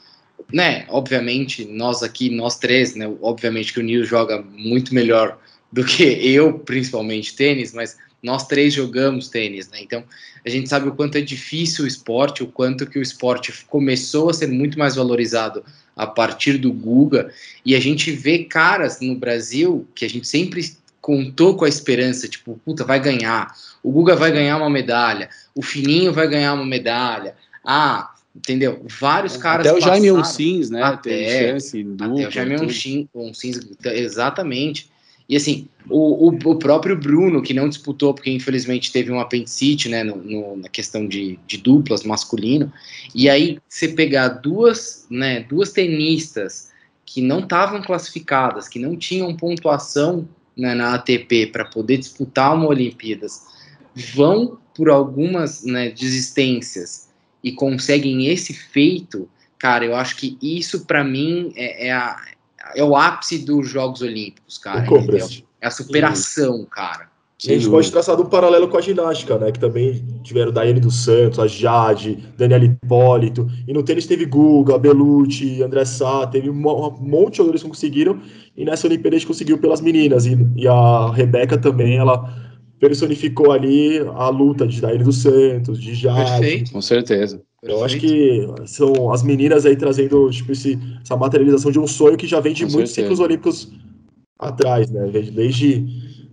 [0.52, 5.38] né, obviamente, nós aqui, nós três, né, obviamente que o Nil joga muito melhor
[5.74, 9.80] do que eu, principalmente, tênis, mas nós três jogamos tênis, né?
[9.82, 10.04] Então
[10.46, 14.30] a gente sabe o quanto é difícil o esporte, o quanto que o esporte começou
[14.30, 15.64] a ser muito mais valorizado
[15.96, 17.32] a partir do Guga,
[17.66, 22.28] e a gente vê caras no Brasil que a gente sempre contou com a esperança,
[22.28, 26.66] tipo, puta, vai ganhar, o Guga vai ganhar uma medalha, o Fininho vai ganhar uma
[26.66, 28.86] medalha, ah, entendeu?
[29.00, 30.84] Vários caras Até o Jaime Onsins, né?
[30.84, 32.56] Até, Tem chance, dupla, até o Jaime
[33.14, 34.93] Onsins, exatamente.
[35.34, 39.90] E assim, o, o, o, próprio Bruno, que não disputou, porque infelizmente teve um apendicite,
[39.90, 42.72] né, no, no, na questão de, de, duplas, masculino,
[43.16, 46.70] e aí você pegar duas, né, duas tenistas
[47.04, 52.68] que não estavam classificadas, que não tinham pontuação né, na ATP para poder disputar uma
[52.68, 53.42] Olimpíadas,
[54.14, 57.10] vão por algumas né, desistências
[57.44, 62.22] e conseguem esse feito, cara, eu acho que isso para mim é, é, a,
[62.76, 64.86] é o ápice dos Jogos Olímpicos, cara.
[65.62, 66.68] É a superação, Sim.
[66.70, 67.08] cara.
[67.44, 69.52] a gente pode traçar um paralelo com a ginástica, né?
[69.52, 73.50] Que também tiveram Daiane dos Santos, a Jade, Daniela Hipólito.
[73.68, 78.20] E no tênis teve Guga, Belucci, André Sá, teve um monte de jogadores que conseguiram.
[78.56, 80.26] E nessa Olimpíada a gente conseguiu pelas meninas.
[80.26, 82.43] E, e a Rebeca também, ela
[82.84, 86.42] personificou ali a luta de Daiane dos Santos, de Jade.
[86.42, 86.72] Perfeito.
[86.74, 87.42] Com certeza.
[87.62, 92.18] Eu acho que são as meninas aí trazendo tipo, esse, essa materialização de um sonho
[92.18, 93.16] que já vem de Com muitos certeza.
[93.16, 93.72] ciclos olímpicos
[94.38, 95.10] atrás, né?
[95.10, 95.86] Desde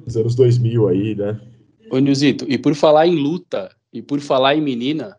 [0.04, 1.40] os anos 2000 aí, né?
[1.88, 5.16] Ô, Nilzito, e por falar em luta e por falar em menina,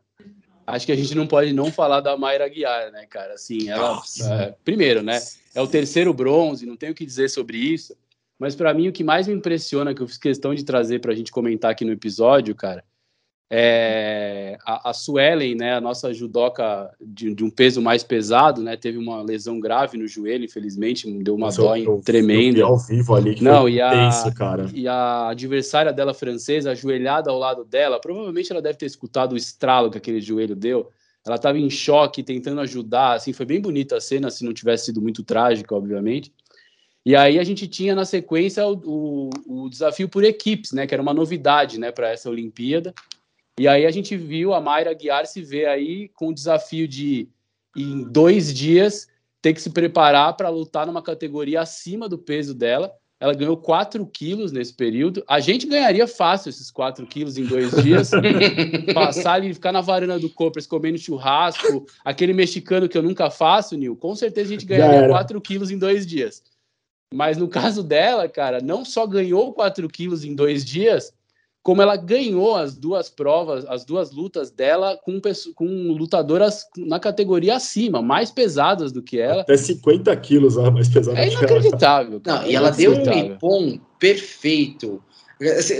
[0.67, 3.35] acho que a gente não pode não falar da Mayra Guiar, né, cara?
[3.35, 4.01] Assim, ela.
[4.21, 5.17] É, primeiro, né?
[5.55, 7.95] É o terceiro bronze, não tenho o que dizer sobre isso.
[8.41, 11.11] Mas para mim o que mais me impressiona, que eu fiz questão de trazer para
[11.11, 12.83] a gente comentar aqui no episódio, cara,
[13.51, 18.75] é, a, a Suelen, né, a nossa judoca de, de, um peso mais pesado, né,
[18.75, 22.63] teve uma lesão grave no joelho, infelizmente, deu uma dó tremenda.
[22.63, 24.67] ao vivo ali que Não, e a, tenso, cara.
[24.73, 29.37] E a adversária dela francesa, ajoelhada ao lado dela, provavelmente ela deve ter escutado o
[29.37, 30.89] estralo que aquele joelho deu.
[31.23, 34.85] Ela estava em choque, tentando ajudar, assim, foi bem bonita a cena, se não tivesse
[34.85, 36.33] sido muito trágica, obviamente.
[37.05, 40.93] E aí a gente tinha na sequência o, o, o desafio por equipes, né, que
[40.93, 42.93] era uma novidade, né, para essa Olimpíada.
[43.59, 47.27] E aí a gente viu a Mayra Guiar se ver aí com o desafio de,
[47.75, 49.07] em dois dias,
[49.41, 52.93] ter que se preparar para lutar numa categoria acima do peso dela.
[53.19, 55.23] Ela ganhou 4 quilos nesse período.
[55.27, 58.09] A gente ganharia fácil esses 4 quilos em dois dias.
[58.95, 63.77] Passar ali, ficar na varanda do Copers comendo churrasco, aquele mexicano que eu nunca faço,
[63.77, 63.95] Nil.
[63.95, 66.41] Com certeza a gente ganharia 4 quilos em dois dias.
[67.13, 71.13] Mas no caso dela, cara, não só ganhou 4 quilos em dois dias,
[71.63, 75.21] como ela ganhou as duas provas, as duas lutas dela com,
[75.53, 79.41] com lutadoras na categoria acima, mais pesadas do que ela.
[79.41, 82.21] Até 50 quilos a mais pesada é inacreditável.
[82.25, 85.03] Não, e ela deu um ipom perfeito.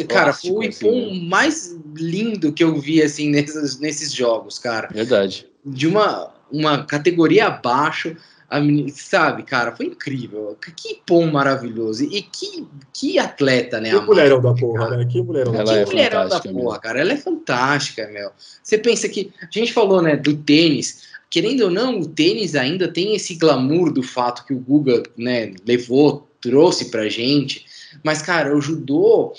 [0.08, 4.88] Cara, foi o ipom assim, mais lindo que eu vi assim nesses, nesses jogos, cara.
[4.92, 5.48] Verdade.
[5.66, 8.16] De uma, uma categoria abaixo
[8.60, 10.58] menina, sabe, cara, foi incrível.
[10.76, 12.04] Que pom maravilhoso.
[12.04, 13.92] E que, que atleta, né?
[13.92, 14.98] Que mulherão da porra, cara.
[14.98, 15.06] né?
[15.10, 16.80] Que mulherão, Ela é mulherão da porra, mesmo.
[16.82, 17.00] cara.
[17.00, 18.32] Ela é fantástica, meu.
[18.62, 19.32] Você pensa que.
[19.42, 21.10] A gente falou, né, do tênis.
[21.30, 25.54] Querendo ou não, o tênis ainda tem esse glamour do fato que o Guga, né,
[25.66, 27.66] levou, trouxe pra gente.
[28.04, 29.34] Mas, cara, o judô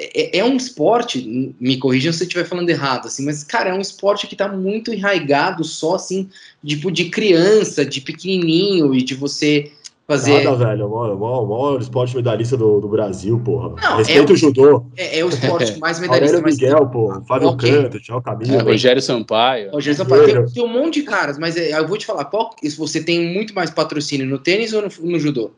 [0.00, 3.74] é, é, um esporte, me corrijam se eu estiver falando errado, assim, mas, cara, é
[3.74, 6.28] um esporte que está muito enraigado só, assim,
[6.64, 9.70] tipo, de criança, de pequenininho, e de você
[10.06, 10.42] fazer...
[10.42, 13.74] Nada, velho, o maior, maior, maior esporte medalhista do, do Brasil, porra.
[13.80, 14.86] Não, Respeita é o, o, judô.
[14.96, 16.36] É, é, o esporte mais medalhista.
[16.38, 17.70] Aurélio Miguel, pô, Fábio okay.
[17.70, 18.54] Canto, Tchau Camilo.
[18.54, 19.70] É, Rogério Sampaio.
[19.70, 22.54] Rogério Sampaio, tem, tem, um monte de caras, mas é, eu vou te falar, qual,
[22.62, 25.52] se você tem muito mais patrocínio no tênis ou no, no judô?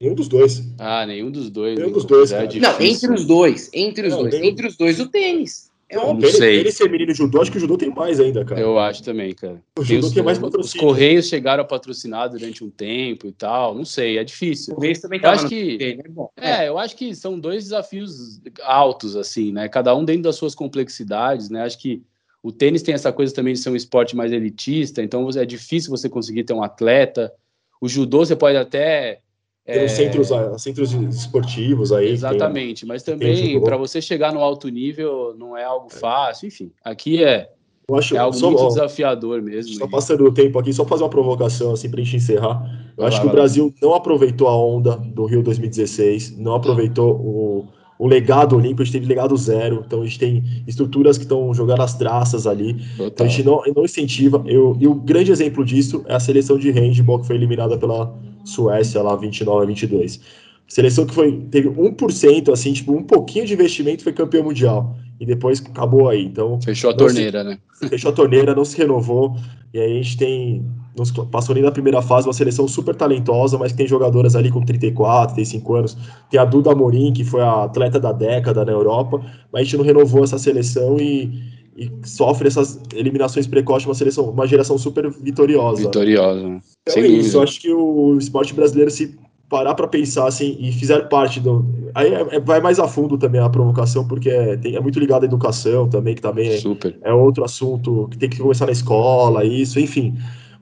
[0.00, 0.62] Nenhum dos dois.
[0.78, 1.78] Ah, nenhum dos dois.
[1.78, 2.30] Nenhum dos dois.
[2.30, 3.70] É não, entre os dois.
[3.72, 4.34] Entre os não, dois.
[4.34, 4.46] Nenhum...
[4.46, 5.70] Entre os dois, o tênis.
[5.88, 6.58] É um não sei.
[6.58, 8.60] Tênis feminino e judô, acho que o judô tem mais ainda, cara.
[8.60, 9.62] Eu acho também, cara.
[9.78, 10.66] O tem judô os, tem mais patrocínio.
[10.66, 13.74] Os Correios chegaram a patrocinar durante um tempo e tal.
[13.74, 14.72] Não sei, é difícil.
[14.72, 16.30] O Correios também eu acho que é, bom.
[16.36, 19.68] é, eu acho que são dois desafios altos, assim, né?
[19.68, 21.62] Cada um dentro das suas complexidades, né?
[21.62, 22.02] Acho que
[22.42, 25.90] o tênis tem essa coisa também de ser um esporte mais elitista, então é difícil
[25.90, 27.32] você conseguir ter um atleta.
[27.80, 29.20] O judô você pode até
[29.66, 29.88] tem é...
[29.88, 32.12] centros, centros esportivos aí.
[32.12, 36.70] Exatamente, tem, mas também para você chegar no alto nível não é algo fácil, enfim.
[36.84, 37.50] Aqui é,
[37.88, 39.74] eu acho, é algo só, muito ó, desafiador mesmo.
[39.74, 42.62] Só passando o tempo aqui, só fazer uma provocação assim para a gente encerrar.
[42.96, 46.54] Eu vai acho lá, que o Brasil não aproveitou a onda do Rio 2016, não
[46.54, 51.18] aproveitou o, o legado olímpico, a gente teve legado zero, então a gente tem estruturas
[51.18, 53.06] que estão jogando as traças ali, Total.
[53.06, 54.44] então a gente não, não incentiva.
[54.46, 58.16] Eu, e o grande exemplo disso é a seleção de handball que foi eliminada pela
[58.48, 60.20] Suécia lá 29 a 22.
[60.68, 64.96] Seleção que foi, teve 1%, assim, tipo, um pouquinho de investimento foi campeão mundial.
[65.18, 66.24] E depois acabou aí.
[66.24, 67.58] Então, fechou a torneira, se, né?
[67.88, 69.36] Fechou a torneira, não se renovou.
[69.72, 70.66] E aí a gente tem.
[70.96, 74.50] Nos, passou ali na primeira fase uma seleção super talentosa, mas que tem jogadoras ali
[74.50, 75.96] com 34, 35 anos.
[76.30, 79.20] Tem a Duda Amorim, que foi a atleta da década na Europa,
[79.52, 81.30] mas a gente não renovou essa seleção e,
[81.76, 85.82] e sofre essas eliminações precoces, uma seleção, uma geração super vitoriosa.
[85.82, 86.60] Vitoriosa.
[86.88, 89.14] Então é isso, eu acho que o esporte brasileiro se
[89.48, 91.64] parar para pensar assim e fizer parte do.
[91.94, 94.98] Aí é, é, vai mais a fundo também a provocação, porque é, tem, é muito
[94.98, 96.60] ligado à educação também, que também é,
[97.02, 100.14] é, outro assunto que tem que começar na escola, isso, enfim.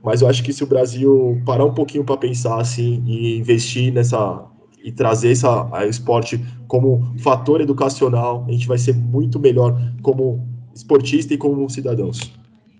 [0.02, 3.92] Mas eu acho que se o Brasil parar um pouquinho para pensar assim e investir
[3.92, 4.44] nessa
[4.84, 10.46] e trazer essa a esporte como fator educacional, a gente vai ser muito melhor como
[10.74, 12.20] esportista e como cidadãos.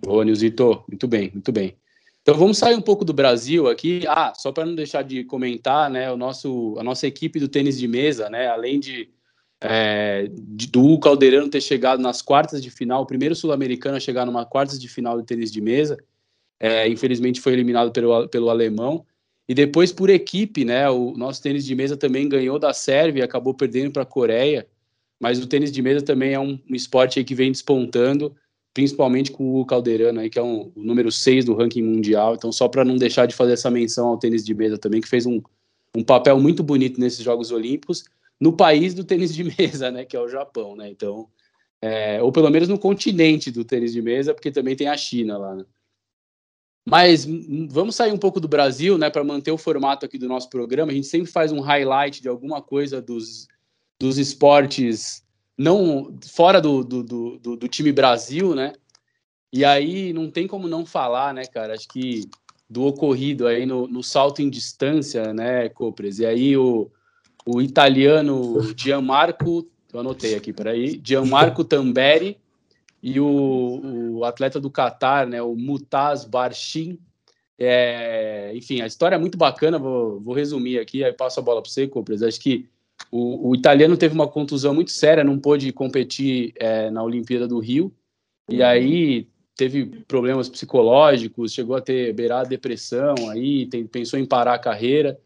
[0.06, 1.76] Ô, Nilzito, muito bem, muito bem.
[2.22, 4.02] Então vamos sair um pouco do Brasil aqui.
[4.08, 6.10] Ah, só para não deixar de comentar, né?
[6.10, 8.48] O nosso, a nossa equipe do tênis de mesa, né?
[8.48, 9.10] Além de,
[9.60, 14.24] é, de do Caldeirano ter chegado nas quartas de final, o primeiro sul-americano a chegar
[14.24, 15.98] numa quartas de final do tênis de mesa,
[16.58, 19.04] é, infelizmente foi eliminado pelo, pelo alemão.
[19.46, 20.88] E depois por equipe, né?
[20.88, 24.66] O nosso tênis de mesa também ganhou da Sérvia e acabou perdendo para a Coreia.
[25.20, 28.34] Mas o tênis de mesa também é um, um esporte que vem despontando
[28.74, 32.34] principalmente com o Calderano aí, que é um, o número 6 do ranking mundial.
[32.34, 35.08] Então, só para não deixar de fazer essa menção ao tênis de mesa também, que
[35.08, 35.40] fez um,
[35.96, 38.04] um papel muito bonito nesses Jogos Olímpicos,
[38.40, 40.90] no país do tênis de mesa, né, que é o Japão, né?
[40.90, 41.28] Então,
[41.80, 45.38] é, ou pelo menos no continente do tênis de mesa, porque também tem a China
[45.38, 45.64] lá, né?
[46.86, 47.26] Mas
[47.70, 50.92] vamos sair um pouco do Brasil, né, para manter o formato aqui do nosso programa.
[50.92, 53.48] A gente sempre faz um highlight de alguma coisa dos,
[53.98, 55.24] dos esportes
[55.56, 58.72] não fora do, do, do, do time Brasil, né?
[59.52, 61.74] E aí não tem como não falar, né, cara?
[61.74, 62.28] Acho que
[62.68, 66.18] do ocorrido aí no, no salto em distância, né, Copres?
[66.18, 66.90] E aí o,
[67.46, 72.36] o italiano Gianmarco, eu anotei aqui, peraí, Gianmarco Tamberi
[73.00, 76.98] e o, o atleta do Catar, né, o Mutaz Barshin.
[77.56, 81.62] É, enfim, a história é muito bacana, vou, vou resumir aqui, aí passo a bola
[81.62, 82.22] para você, Copres.
[82.22, 82.68] Acho que
[83.10, 87.58] o, o, italiano teve uma contusão muito séria, não pôde competir é, na Olimpíada do
[87.58, 87.94] Rio,
[88.50, 94.54] e aí teve problemas psicológicos, chegou a ter beirar depressão, aí tem, pensou em parar
[94.54, 95.18] a carreira.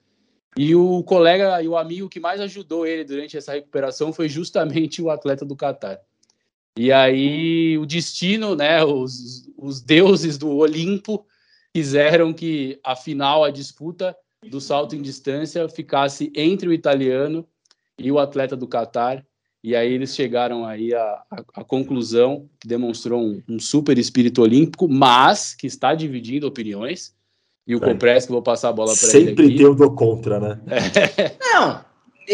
[0.57, 5.01] E o colega e o amigo que mais ajudou ele durante essa recuperação foi justamente
[5.01, 6.01] o atleta do Catar.
[6.77, 11.27] E aí o destino, né, os, os deuses do Olimpo
[11.75, 14.17] quiseram que a final, a disputa
[14.49, 17.47] do salto em distância ficasse entre o italiano
[17.99, 19.25] e o atleta do Catar.
[19.63, 21.23] E aí eles chegaram aí à,
[21.55, 27.13] à, conclusão que demonstrou um, um, super espírito olímpico, mas que está dividindo opiniões.
[27.67, 27.81] E o é.
[27.81, 30.61] Compress, que vou passar a bola para ele Sempre tem o do contra, né?
[30.69, 31.37] É.
[31.53, 31.85] Não,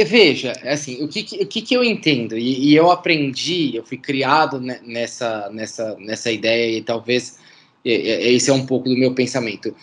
[0.05, 3.97] veja, assim, o que, o que, que eu entendo, e, e, eu aprendi, eu fui
[3.97, 7.39] criado nessa, nessa, nessa ideia, e talvez
[7.85, 9.75] esse é um pouco do meu pensamento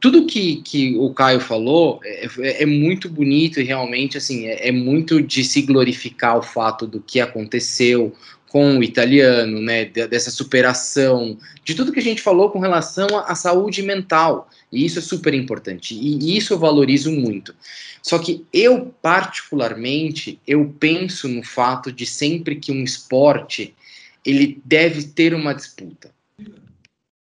[0.00, 4.68] tudo que, que o Caio falou é, é, é muito bonito e realmente assim é,
[4.68, 8.14] é, muito de se glorificar o fato do que aconteceu
[8.48, 13.34] com o italiano, né, dessa superação, de tudo que a gente falou com relação à,
[13.34, 14.46] saúde mental.
[14.70, 15.94] E isso é super importante.
[15.94, 17.54] E isso eu valorizo muito.
[18.02, 23.74] Só que eu, particularmente, eu penso no fato de sempre que um esporte
[24.22, 26.10] ele deve ter uma disputa.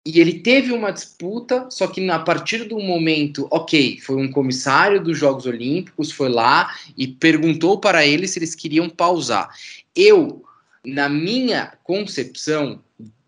[0.05, 5.01] E ele teve uma disputa, só que a partir do momento, ok, foi um comissário
[5.01, 9.49] dos Jogos Olímpicos, foi lá e perguntou para eles se eles queriam pausar.
[9.95, 10.43] Eu,
[10.83, 12.81] na minha concepção,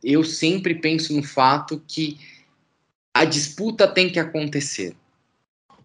[0.03, 2.17] eu sempre penso no fato que
[3.13, 4.95] a disputa tem que acontecer.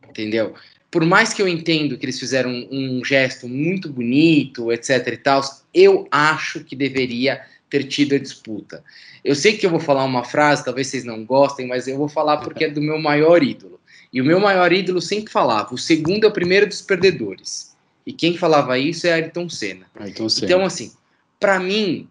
[0.09, 0.55] Entendeu?
[0.91, 5.17] Por mais que eu entendo que eles fizeram um, um gesto muito bonito, etc e
[5.19, 5.43] tal,
[5.75, 8.83] eu acho que deveria ter tido a disputa.
[9.25, 12.09] Eu sei que eu vou falar uma frase, talvez vocês não gostem, mas eu vou
[12.09, 13.79] falar porque é do meu maior ídolo.
[14.13, 17.77] E o meu maior ídolo sempre falava: o segundo é o primeiro dos perdedores.
[18.07, 19.87] E quem falava isso é Ayrton Senna.
[19.99, 20.47] Ayrton Senna.
[20.47, 20.93] Então, assim,
[21.39, 22.09] para mim,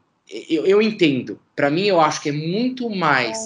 [0.49, 1.39] eu, eu entendo.
[1.55, 3.37] Para mim, eu acho que é muito mais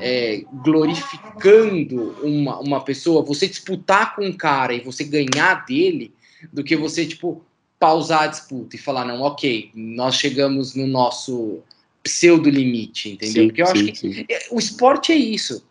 [0.00, 6.12] é, glorificando uma, uma pessoa, você disputar com um cara e você ganhar dele,
[6.52, 7.42] do que você, tipo,
[7.84, 11.58] pausar a disputa e falar, não, ok, nós chegamos no nosso
[12.02, 13.42] pseudo limite, entendeu?
[13.42, 14.24] Sim, Porque eu sim, acho que sim.
[14.26, 15.62] É, o esporte é isso.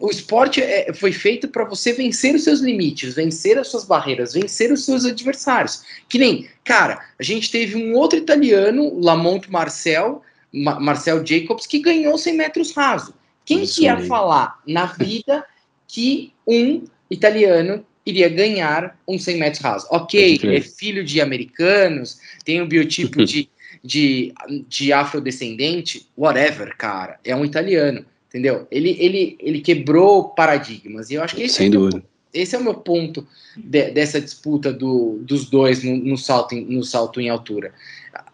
[0.00, 4.32] O esporte é, foi feito para você vencer os seus limites, vencer as suas barreiras,
[4.32, 5.84] vencer os seus adversários.
[6.08, 11.78] Que nem, cara, a gente teve um outro italiano, Lamont Marcel, Ma Marcel Jacobs, que
[11.78, 13.14] ganhou 100 metros raso.
[13.44, 15.46] Quem que ia falar na vida
[15.86, 19.88] que um italiano iria ganhar um 100 metros rasos.
[19.90, 23.48] Ok, é filho de americanos, tem um biotipo de,
[23.82, 24.32] de,
[24.68, 28.66] de afrodescendente, whatever, cara, é um italiano, entendeu?
[28.70, 31.96] Ele, ele, ele quebrou paradigmas, e eu acho que esse, Sem é, dúvida.
[31.96, 36.54] Meu, esse é o meu ponto de, dessa disputa do, dos dois no, no, salto
[36.54, 37.72] em, no salto em altura.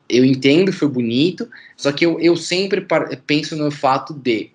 [0.09, 2.85] Eu entendo, foi bonito, só que eu, eu sempre
[3.27, 4.51] penso no fato de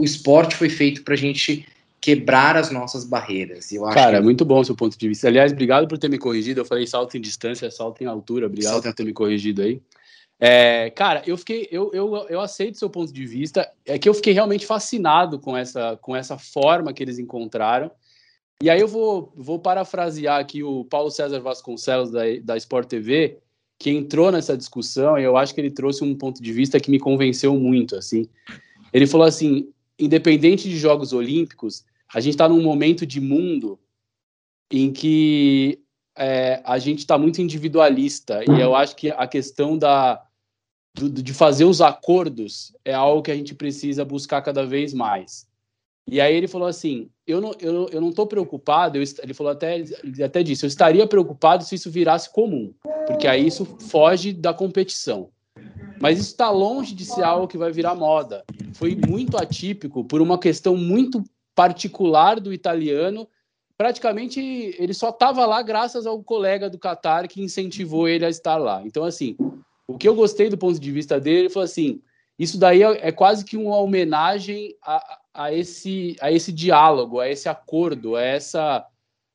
[0.00, 1.66] o esporte foi feito para a gente
[2.00, 3.72] quebrar as nossas barreiras.
[3.72, 4.24] Eu Cara, que...
[4.24, 5.28] muito bom o seu ponto de vista.
[5.28, 6.60] Aliás, obrigado por ter me corrigido.
[6.60, 8.46] Eu falei salto em distância, salto em altura.
[8.46, 9.80] Obrigado salto por ter me corrigido aí.
[10.40, 13.68] É, cara, eu fiquei, eu, eu, eu aceito seu ponto de vista.
[13.84, 17.90] É que eu fiquei realmente fascinado com essa, com essa forma que eles encontraram.
[18.62, 23.38] E aí eu vou, vou parafrasear aqui o Paulo César Vasconcelos da, da Sport TV,
[23.78, 26.90] que entrou nessa discussão e eu acho que ele trouxe um ponto de vista que
[26.90, 27.94] me convenceu muito.
[27.94, 28.28] Assim,
[28.92, 33.78] ele falou assim: independente de Jogos Olímpicos, a gente está num momento de mundo
[34.70, 35.80] em que
[36.16, 40.22] é, a gente está muito individualista e eu acho que a questão da
[40.94, 45.46] do, de fazer os acordos é algo que a gente precisa buscar cada vez mais.
[46.10, 49.52] E aí ele falou assim, eu não eu, eu não estou preocupado, eu, ele falou
[49.52, 52.74] até ele até disse, eu estaria preocupado se isso virasse comum,
[53.06, 55.30] porque aí isso foge da competição.
[56.00, 58.44] Mas isso está longe de ser algo que vai virar moda.
[58.74, 61.22] Foi muito atípico por uma questão muito
[61.54, 63.28] particular do italiano.
[63.76, 64.40] Praticamente
[64.78, 68.82] ele só estava lá graças ao colega do Qatar que incentivou ele a estar lá.
[68.84, 69.36] Então, assim,
[69.86, 72.00] o que eu gostei do ponto de vista dele, ele falou assim:
[72.38, 77.28] isso daí é, é quase que uma homenagem a, a, esse, a esse diálogo, a
[77.28, 78.86] esse acordo, a essa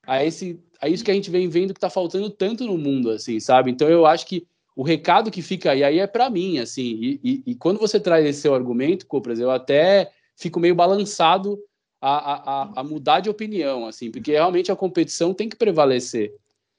[0.05, 3.09] a esse a isso que a gente vem vendo que está faltando tanto no mundo,
[3.09, 3.71] assim, sabe?
[3.71, 4.45] Então eu acho que
[4.75, 7.99] o recado que fica aí, aí é para mim, assim, e, e, e, quando você
[7.99, 11.59] traz esse seu argumento, Copras, eu até fico meio balançado
[12.01, 16.33] a, a, a mudar de opinião, assim, porque realmente a competição tem que prevalecer.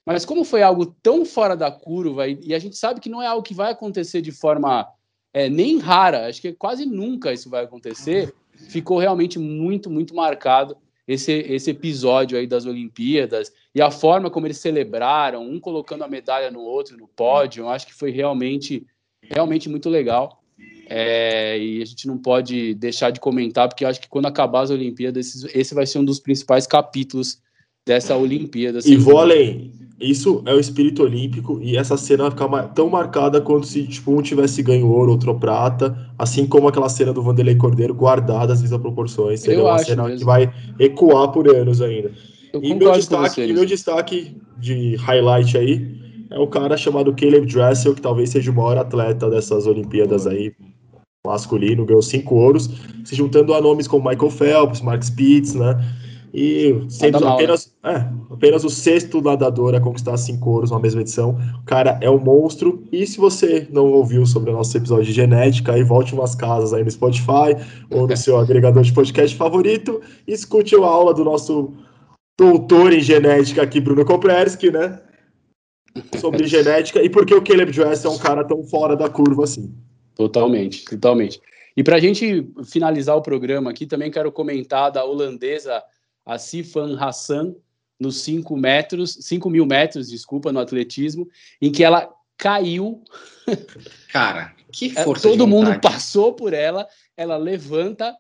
[0.04, 3.22] Mas como foi algo tão fora da curva, e, e a gente sabe que não
[3.22, 4.86] é algo que vai acontecer de forma
[5.32, 8.34] é, nem rara, acho que quase nunca isso vai acontecer,
[8.68, 14.46] ficou realmente muito, muito marcado esse, esse episódio aí das Olimpíadas e a forma como
[14.46, 18.86] eles celebraram, um colocando a medalha no outro no pódio, eu acho que foi realmente,
[19.22, 20.42] realmente muito legal.
[20.86, 24.60] É, e a gente não pode deixar de comentar, porque eu acho que quando acabar
[24.60, 27.38] as Olimpíadas, esse, esse vai ser um dos principais capítulos
[27.86, 28.80] dessa Olimpíada.
[28.84, 29.72] E vou além.
[30.00, 34.12] Isso é o espírito olímpico e essa cena vai ficar tão marcada quanto se tipo,
[34.12, 38.60] um tivesse ganho ouro, outro prata, assim como aquela cena do Vanderlei Cordeiro guardada às
[38.60, 39.40] vezes proporções.
[39.40, 40.18] Seria uma cena mesmo.
[40.18, 42.10] que vai ecoar por anos ainda.
[42.52, 47.46] Eu e meu destaque, e meu destaque de highlight aí é o cara chamado Caleb
[47.46, 50.52] Dressel, que talvez seja o maior atleta dessas Olimpíadas aí,
[51.24, 52.68] masculino, ganhou cinco ouros,
[53.04, 55.78] se juntando a nomes como Michael Phelps, Mark Spitz, né?
[56.36, 61.38] E sendo apenas, é, apenas o sexto nadador a conquistar cinco ouros na mesma edição.
[61.62, 62.82] O cara é um monstro.
[62.90, 66.74] E se você não ouviu sobre o nosso episódio de genética, aí volte umas casas
[66.74, 67.54] aí no Spotify
[67.88, 71.72] ou no seu agregador de podcast favorito e escute a aula do nosso
[72.36, 75.00] doutor em genética aqui, Bruno Kopreski, né?
[76.18, 79.44] Sobre genética e por que o Caleb Dress é um cara tão fora da curva
[79.44, 79.72] assim.
[80.16, 81.40] Totalmente, totalmente.
[81.76, 85.80] E para a gente finalizar o programa aqui, também quero comentar da holandesa
[86.24, 87.54] a Sifan Hassan
[87.98, 91.28] nos 5 metros, 5 mil metros, desculpa, no atletismo,
[91.60, 93.02] em que ela caiu.
[94.10, 98.14] Cara, que é, força Todo mundo passou por ela, ela levanta,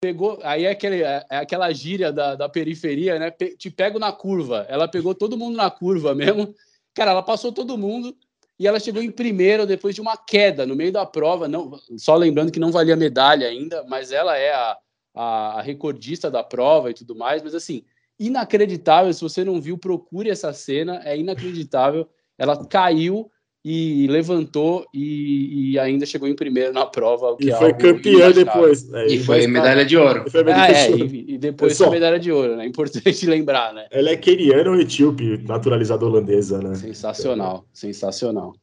[0.00, 0.38] pegou.
[0.42, 3.30] Aí é, aquele, é, é aquela gíria da, da periferia, né?
[3.30, 4.66] Pe, te pego na curva.
[4.68, 6.54] Ela pegou todo mundo na curva mesmo.
[6.94, 8.16] Cara, ela passou todo mundo
[8.58, 11.46] e ela chegou em primeiro depois de uma queda no meio da prova.
[11.48, 14.76] Não, só lembrando que não valia medalha ainda, mas ela é a
[15.18, 17.82] a, a recordista da prova e tudo mais, mas assim,
[18.20, 19.12] inacreditável.
[19.12, 22.08] Se você não viu, procure essa cena, é inacreditável.
[22.38, 23.28] Ela caiu
[23.64, 27.36] e levantou e, e, ainda chegou em primeiro na prova.
[27.40, 28.88] e é foi campeã depois.
[28.94, 30.24] É, e foi medalha de ouro.
[30.32, 32.64] Medalha ah, é, e, e, depois Pessoal, foi medalha de ouro, né?
[32.64, 33.88] Importante lembrar, né?
[33.90, 36.76] Ela é queniana ou etíope, naturalizada holandesa, né?
[36.76, 38.54] Sensacional, sensacional.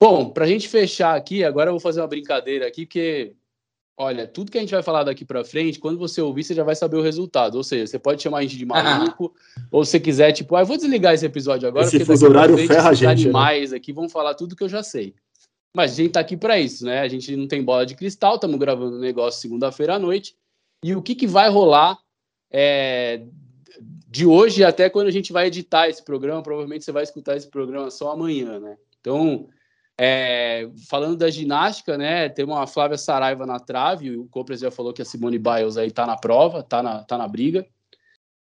[0.00, 3.34] Bom, para a gente fechar aqui, agora eu vou fazer uma brincadeira aqui, porque
[4.00, 6.62] Olha, tudo que a gente vai falar daqui para frente, quando você ouvir, você já
[6.62, 7.56] vai saber o resultado.
[7.56, 9.34] Ou seja, você pode chamar a gente de maluco,
[9.72, 12.90] ou se quiser, tipo, ah, vou desligar esse episódio agora, esse porque horário frente, ferra
[12.90, 13.24] a gente.
[13.24, 13.76] animais né?
[13.76, 15.16] aqui vão falar tudo que eu já sei.
[15.74, 17.00] Mas a gente tá aqui para isso, né?
[17.00, 20.36] A gente não tem bola de cristal, estamos gravando o um negócio segunda-feira à noite.
[20.84, 21.98] E o que, que vai rolar
[22.52, 23.24] é,
[24.08, 26.40] de hoje até quando a gente vai editar esse programa?
[26.40, 28.76] Provavelmente você vai escutar esse programa só amanhã, né?
[29.00, 29.48] Então,
[30.00, 34.92] é, falando da ginástica, né, tem uma Flávia Saraiva na trave, o Copres já falou
[34.92, 37.66] que a Simone Biles aí tá na prova, tá na, tá na briga.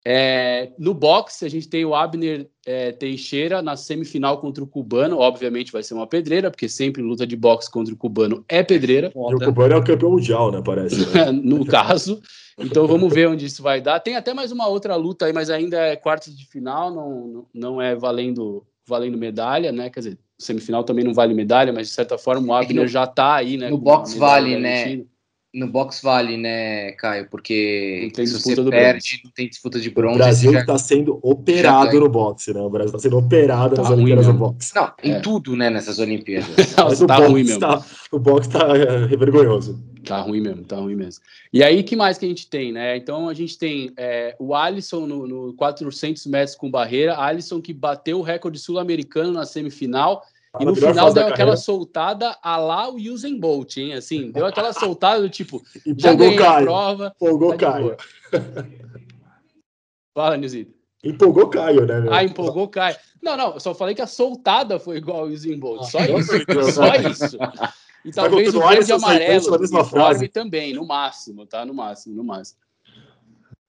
[0.05, 5.17] É, no boxe, a gente tem o Abner é, Teixeira na semifinal contra o cubano.
[5.17, 9.11] Obviamente vai ser uma pedreira, porque sempre luta de boxe contra o cubano é pedreira.
[9.13, 10.61] E o cubano é o campeão mundial, né?
[10.63, 11.05] Parece.
[11.13, 11.31] Né?
[11.43, 12.21] no caso.
[12.57, 13.99] Então vamos ver onde isso vai dar.
[13.99, 17.81] Tem até mais uma outra luta aí, mas ainda é quarta de final, não, não
[17.81, 19.89] é valendo, valendo medalha, né?
[19.89, 23.03] Quer dizer, semifinal também não vale medalha, mas de certa forma o Abner é já
[23.03, 23.69] está aí, né?
[23.69, 25.03] No box vale, né?
[25.51, 27.27] No box vale, né, Caio?
[27.27, 29.21] Porque não tem se disputa você perde, bronze.
[29.23, 30.15] não tem disputa de bronze.
[30.15, 32.61] O Brasil está sendo operado no boxe, né?
[32.61, 34.75] O Brasil está sendo operado tá nas Olimpíadas do boxe.
[34.75, 35.19] Não, em é.
[35.21, 36.49] tudo, né, nessas Olimpíadas.
[36.77, 37.59] Mas tá ruim mesmo.
[37.59, 39.83] Tá, o boxe está é, vergonhoso.
[40.05, 41.23] Tá ruim mesmo, tá ruim mesmo.
[41.51, 42.95] E aí, que mais que a gente tem, né?
[42.95, 47.73] Então, a gente tem é, o Alisson no, no 400 metros com barreira, Alisson que
[47.73, 50.23] bateu o recorde sul-americano na semifinal
[50.59, 53.93] e no final deu aquela soltada a lá o Usain Bolt, hein?
[53.93, 55.61] Assim, deu aquela soltada do tipo,
[55.97, 56.57] já ganhei Caio.
[56.57, 57.13] a prova.
[57.15, 57.97] Empolgou tá Caio.
[60.13, 60.73] Fala, Nilzito.
[61.03, 62.01] Empolgou Caio, né?
[62.01, 62.13] Meu?
[62.13, 62.95] Ah, empolgou Caio.
[63.21, 65.83] Não, não, eu só falei que a soltada foi igual ao Usain Bolt.
[65.83, 66.31] Só ah, isso.
[66.73, 67.37] Só isso.
[68.03, 71.65] E talvez o verde e amarelo uniforme também, no máximo, tá?
[71.65, 72.59] No máximo, no máximo.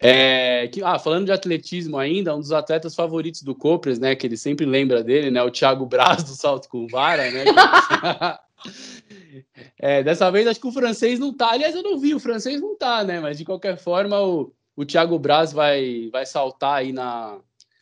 [0.02, 4.16] É, que, ah, falando de atletismo ainda, um dos atletas favoritos do Copres, né?
[4.16, 5.42] Que ele sempre lembra dele, né?
[5.42, 7.44] O Thiago Braz do salto com vara, né?
[9.78, 11.50] é, dessa vez acho que o francês não tá.
[11.50, 13.20] Aliás, eu não vi, o francês não tá, né?
[13.20, 17.38] Mas de qualquer forma, o, o Thiago Braz vai, vai saltar aí na,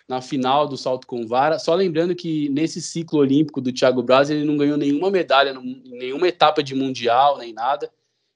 [0.08, 1.56] na final do salto com vara.
[1.60, 6.26] Só lembrando que nesse ciclo olímpico do Thiago Braz, ele não ganhou nenhuma medalha, nenhuma
[6.26, 7.88] etapa de mundial, nem nada.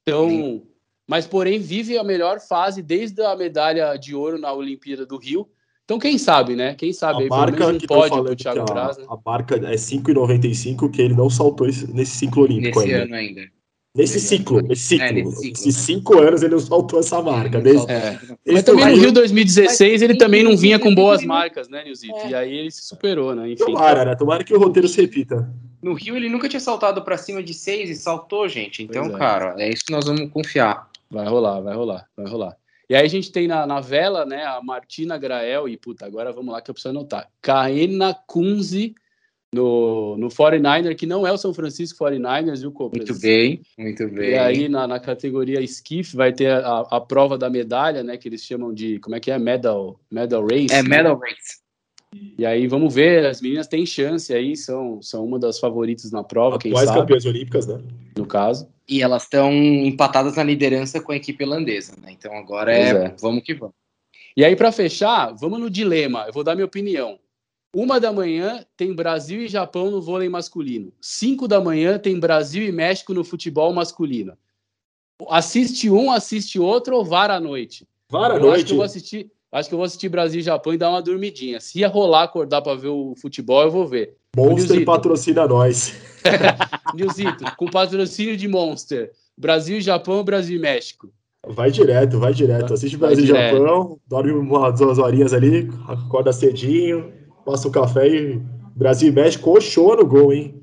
[0.03, 0.63] Então, Sim.
[1.07, 5.49] Mas porém vive a melhor fase desde a medalha de ouro na Olimpíada do Rio.
[5.85, 6.75] Então, quem sabe, né?
[6.75, 9.05] Quem sabe a aí, marca um que pódio pro Thiago Braz, né?
[9.09, 13.05] A marca é 5,95 que ele não saltou nesse ciclo olímpico Nesse ainda.
[13.05, 13.43] ano ainda.
[13.95, 15.05] Nesse ciclo, nesse ciclo.
[15.05, 15.53] É, nesse ciclo.
[15.53, 17.61] Esses cinco anos ele não saltou essa marca.
[17.61, 18.19] Desde, é.
[18.47, 22.17] Mas também no Rio 2016 ele também não vinha com boas marcas, né, Nilzito?
[22.17, 22.31] É.
[22.31, 23.51] E aí ele se superou, né?
[23.51, 23.65] Enfim.
[23.65, 24.15] Tomara, né?
[24.15, 25.53] Tomara que o roteiro se repita.
[25.83, 28.83] No Rio ele nunca tinha saltado para cima de seis e saltou, gente.
[28.83, 29.19] Então, é.
[29.19, 30.89] cara, é isso que nós vamos confiar.
[31.13, 32.57] Vai rolar, vai rolar, vai rolar.
[32.89, 36.33] E aí a gente tem na, na vela, né, a Martina Grael e, puta, agora
[36.33, 37.31] vamos lá que eu preciso anotar.
[37.43, 38.95] Kaena Kunze
[39.55, 43.07] no, no 49er, que não é o São Francisco 49ers, viu, Cobras?
[43.07, 44.31] Muito bem, muito bem.
[44.31, 48.27] E aí, na, na categoria Skiff, vai ter a, a prova da medalha, né, que
[48.27, 49.39] eles chamam de, como é que é?
[49.39, 50.73] Medal, medal Race.
[50.73, 50.89] É, né?
[50.89, 51.61] Medal Race.
[52.39, 56.25] E aí, vamos ver, as meninas têm chance aí, são, são uma das favoritas na
[56.25, 57.01] prova, Atuais quem sabe.
[57.01, 57.79] campeãs olímpicas, né?
[58.17, 58.69] No caso.
[58.93, 62.13] E elas estão empatadas na liderança com a equipe holandesa, né?
[62.13, 63.75] Então agora é, é, vamos que vamos.
[64.37, 66.25] E aí, para fechar, vamos no dilema.
[66.27, 67.19] Eu vou dar minha opinião.
[67.75, 70.93] Uma da manhã tem Brasil e Japão no vôlei masculino.
[71.01, 74.37] Cinco da manhã tem Brasil e México no futebol masculino.
[75.31, 77.89] Assiste um, assiste outro ou vara à noite?
[78.11, 78.57] Vara à noite.
[78.57, 80.91] Acho que eu vou assistir, acho que eu vou assistir Brasil e Japão e dar
[80.91, 81.61] uma dormidinha.
[81.61, 84.17] Se ia rolar acordar para ver o futebol, eu vou ver.
[84.35, 85.95] Monster patrocina nós.
[86.95, 89.13] Nilzito, com patrocínio de Monster.
[89.37, 91.13] Brasil e Japão, Brasil e México.
[91.47, 92.73] Vai direto, vai direto.
[92.73, 97.13] Assiste Brasil e Japão, dorme umas duas horinhas ali, acorda cedinho,
[97.45, 98.41] passa o café e
[98.75, 100.63] Brasil e México coxou no gol, hein?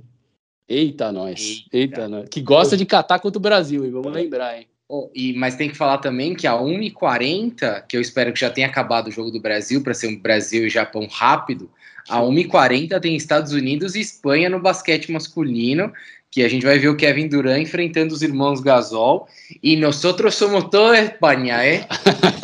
[0.67, 1.65] Eita, nós.
[1.73, 2.29] Eita, nós.
[2.29, 3.91] Que gosta de catar contra o Brasil, hein?
[3.91, 4.67] Vamos lembrar, hein?
[4.91, 8.49] Oh, e, mas tem que falar também que a 1h40, que eu espero que já
[8.49, 11.69] tenha acabado o jogo do Brasil, para ser um Brasil e Japão rápido,
[12.09, 15.93] a 1h40 tem Estados Unidos e Espanha no basquete masculino,
[16.31, 19.27] que a gente vai ver o Kevin Durant enfrentando os irmãos Gasol.
[19.61, 21.87] E nós somos toda Espanha, é?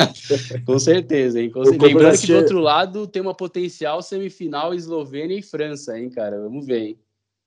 [0.64, 1.50] Com certeza, hein?
[1.50, 1.84] Com certeza.
[1.84, 6.40] Lembrando que do outro lado tem uma potencial semifinal Eslovênia e França, hein, cara?
[6.40, 6.98] Vamos ver, hein?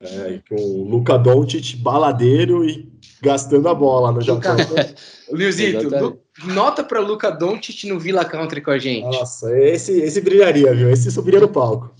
[0.02, 2.90] É, com o Luca Doncic baladeiro e
[3.22, 4.56] gastando a bola no Japão.
[5.30, 9.04] Luizito, nota para Luca Doncic no Villa Country com a gente.
[9.04, 10.90] Nossa, esse, esse brilharia, viu?
[10.90, 11.94] Esse subiria no palco.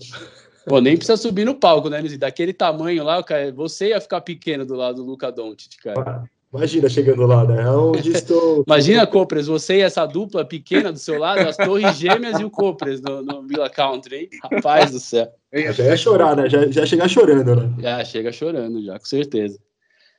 [0.65, 2.21] Pô, nem precisa subir no palco, né, Luizito?
[2.21, 6.23] Daquele tamanho lá, cara, você ia ficar pequeno do lado do Luca Doncic, cara.
[6.53, 7.69] Imagina chegando lá, né?
[7.69, 8.63] Onde estou.
[8.67, 12.49] Imagina, Copres, você e essa dupla pequena do seu lado, as Torres Gêmeas e o
[12.49, 14.29] Copres no, no Villa Country, hein?
[14.43, 15.31] Rapaz do céu.
[15.53, 16.49] Já ia chorar, né?
[16.49, 17.73] Já, já chegar chorando, né?
[17.79, 19.57] Já chega chorando, já, com certeza.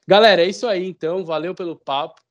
[0.08, 1.22] Galera, é isso aí, então.
[1.24, 2.22] Valeu pelo papo.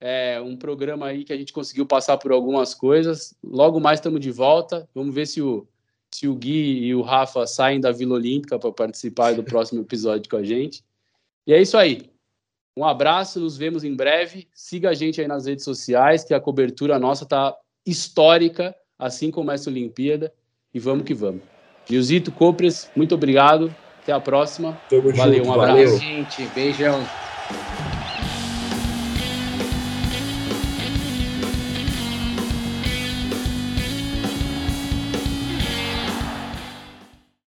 [0.00, 3.34] É um programa aí que a gente conseguiu passar por algumas coisas.
[3.44, 4.88] Logo mais estamos de volta.
[4.94, 5.66] Vamos ver se o
[6.12, 10.28] se o Gui e o Rafa saem da Vila Olímpica para participar do próximo episódio
[10.28, 10.82] com a gente.
[11.46, 12.09] E é isso aí.
[12.80, 14.48] Um abraço, nos vemos em breve.
[14.54, 17.54] Siga a gente aí nas redes sociais, que a cobertura nossa tá
[17.84, 20.32] histórica, assim como essa Olimpíada.
[20.72, 21.42] E vamos que vamos.
[21.90, 23.70] Nilzito Copres, muito obrigado.
[24.02, 24.80] Até a próxima.
[24.88, 25.76] Tamo valeu, junto, um abraço.
[25.76, 26.42] Valeu, gente.
[26.54, 27.06] Beijão.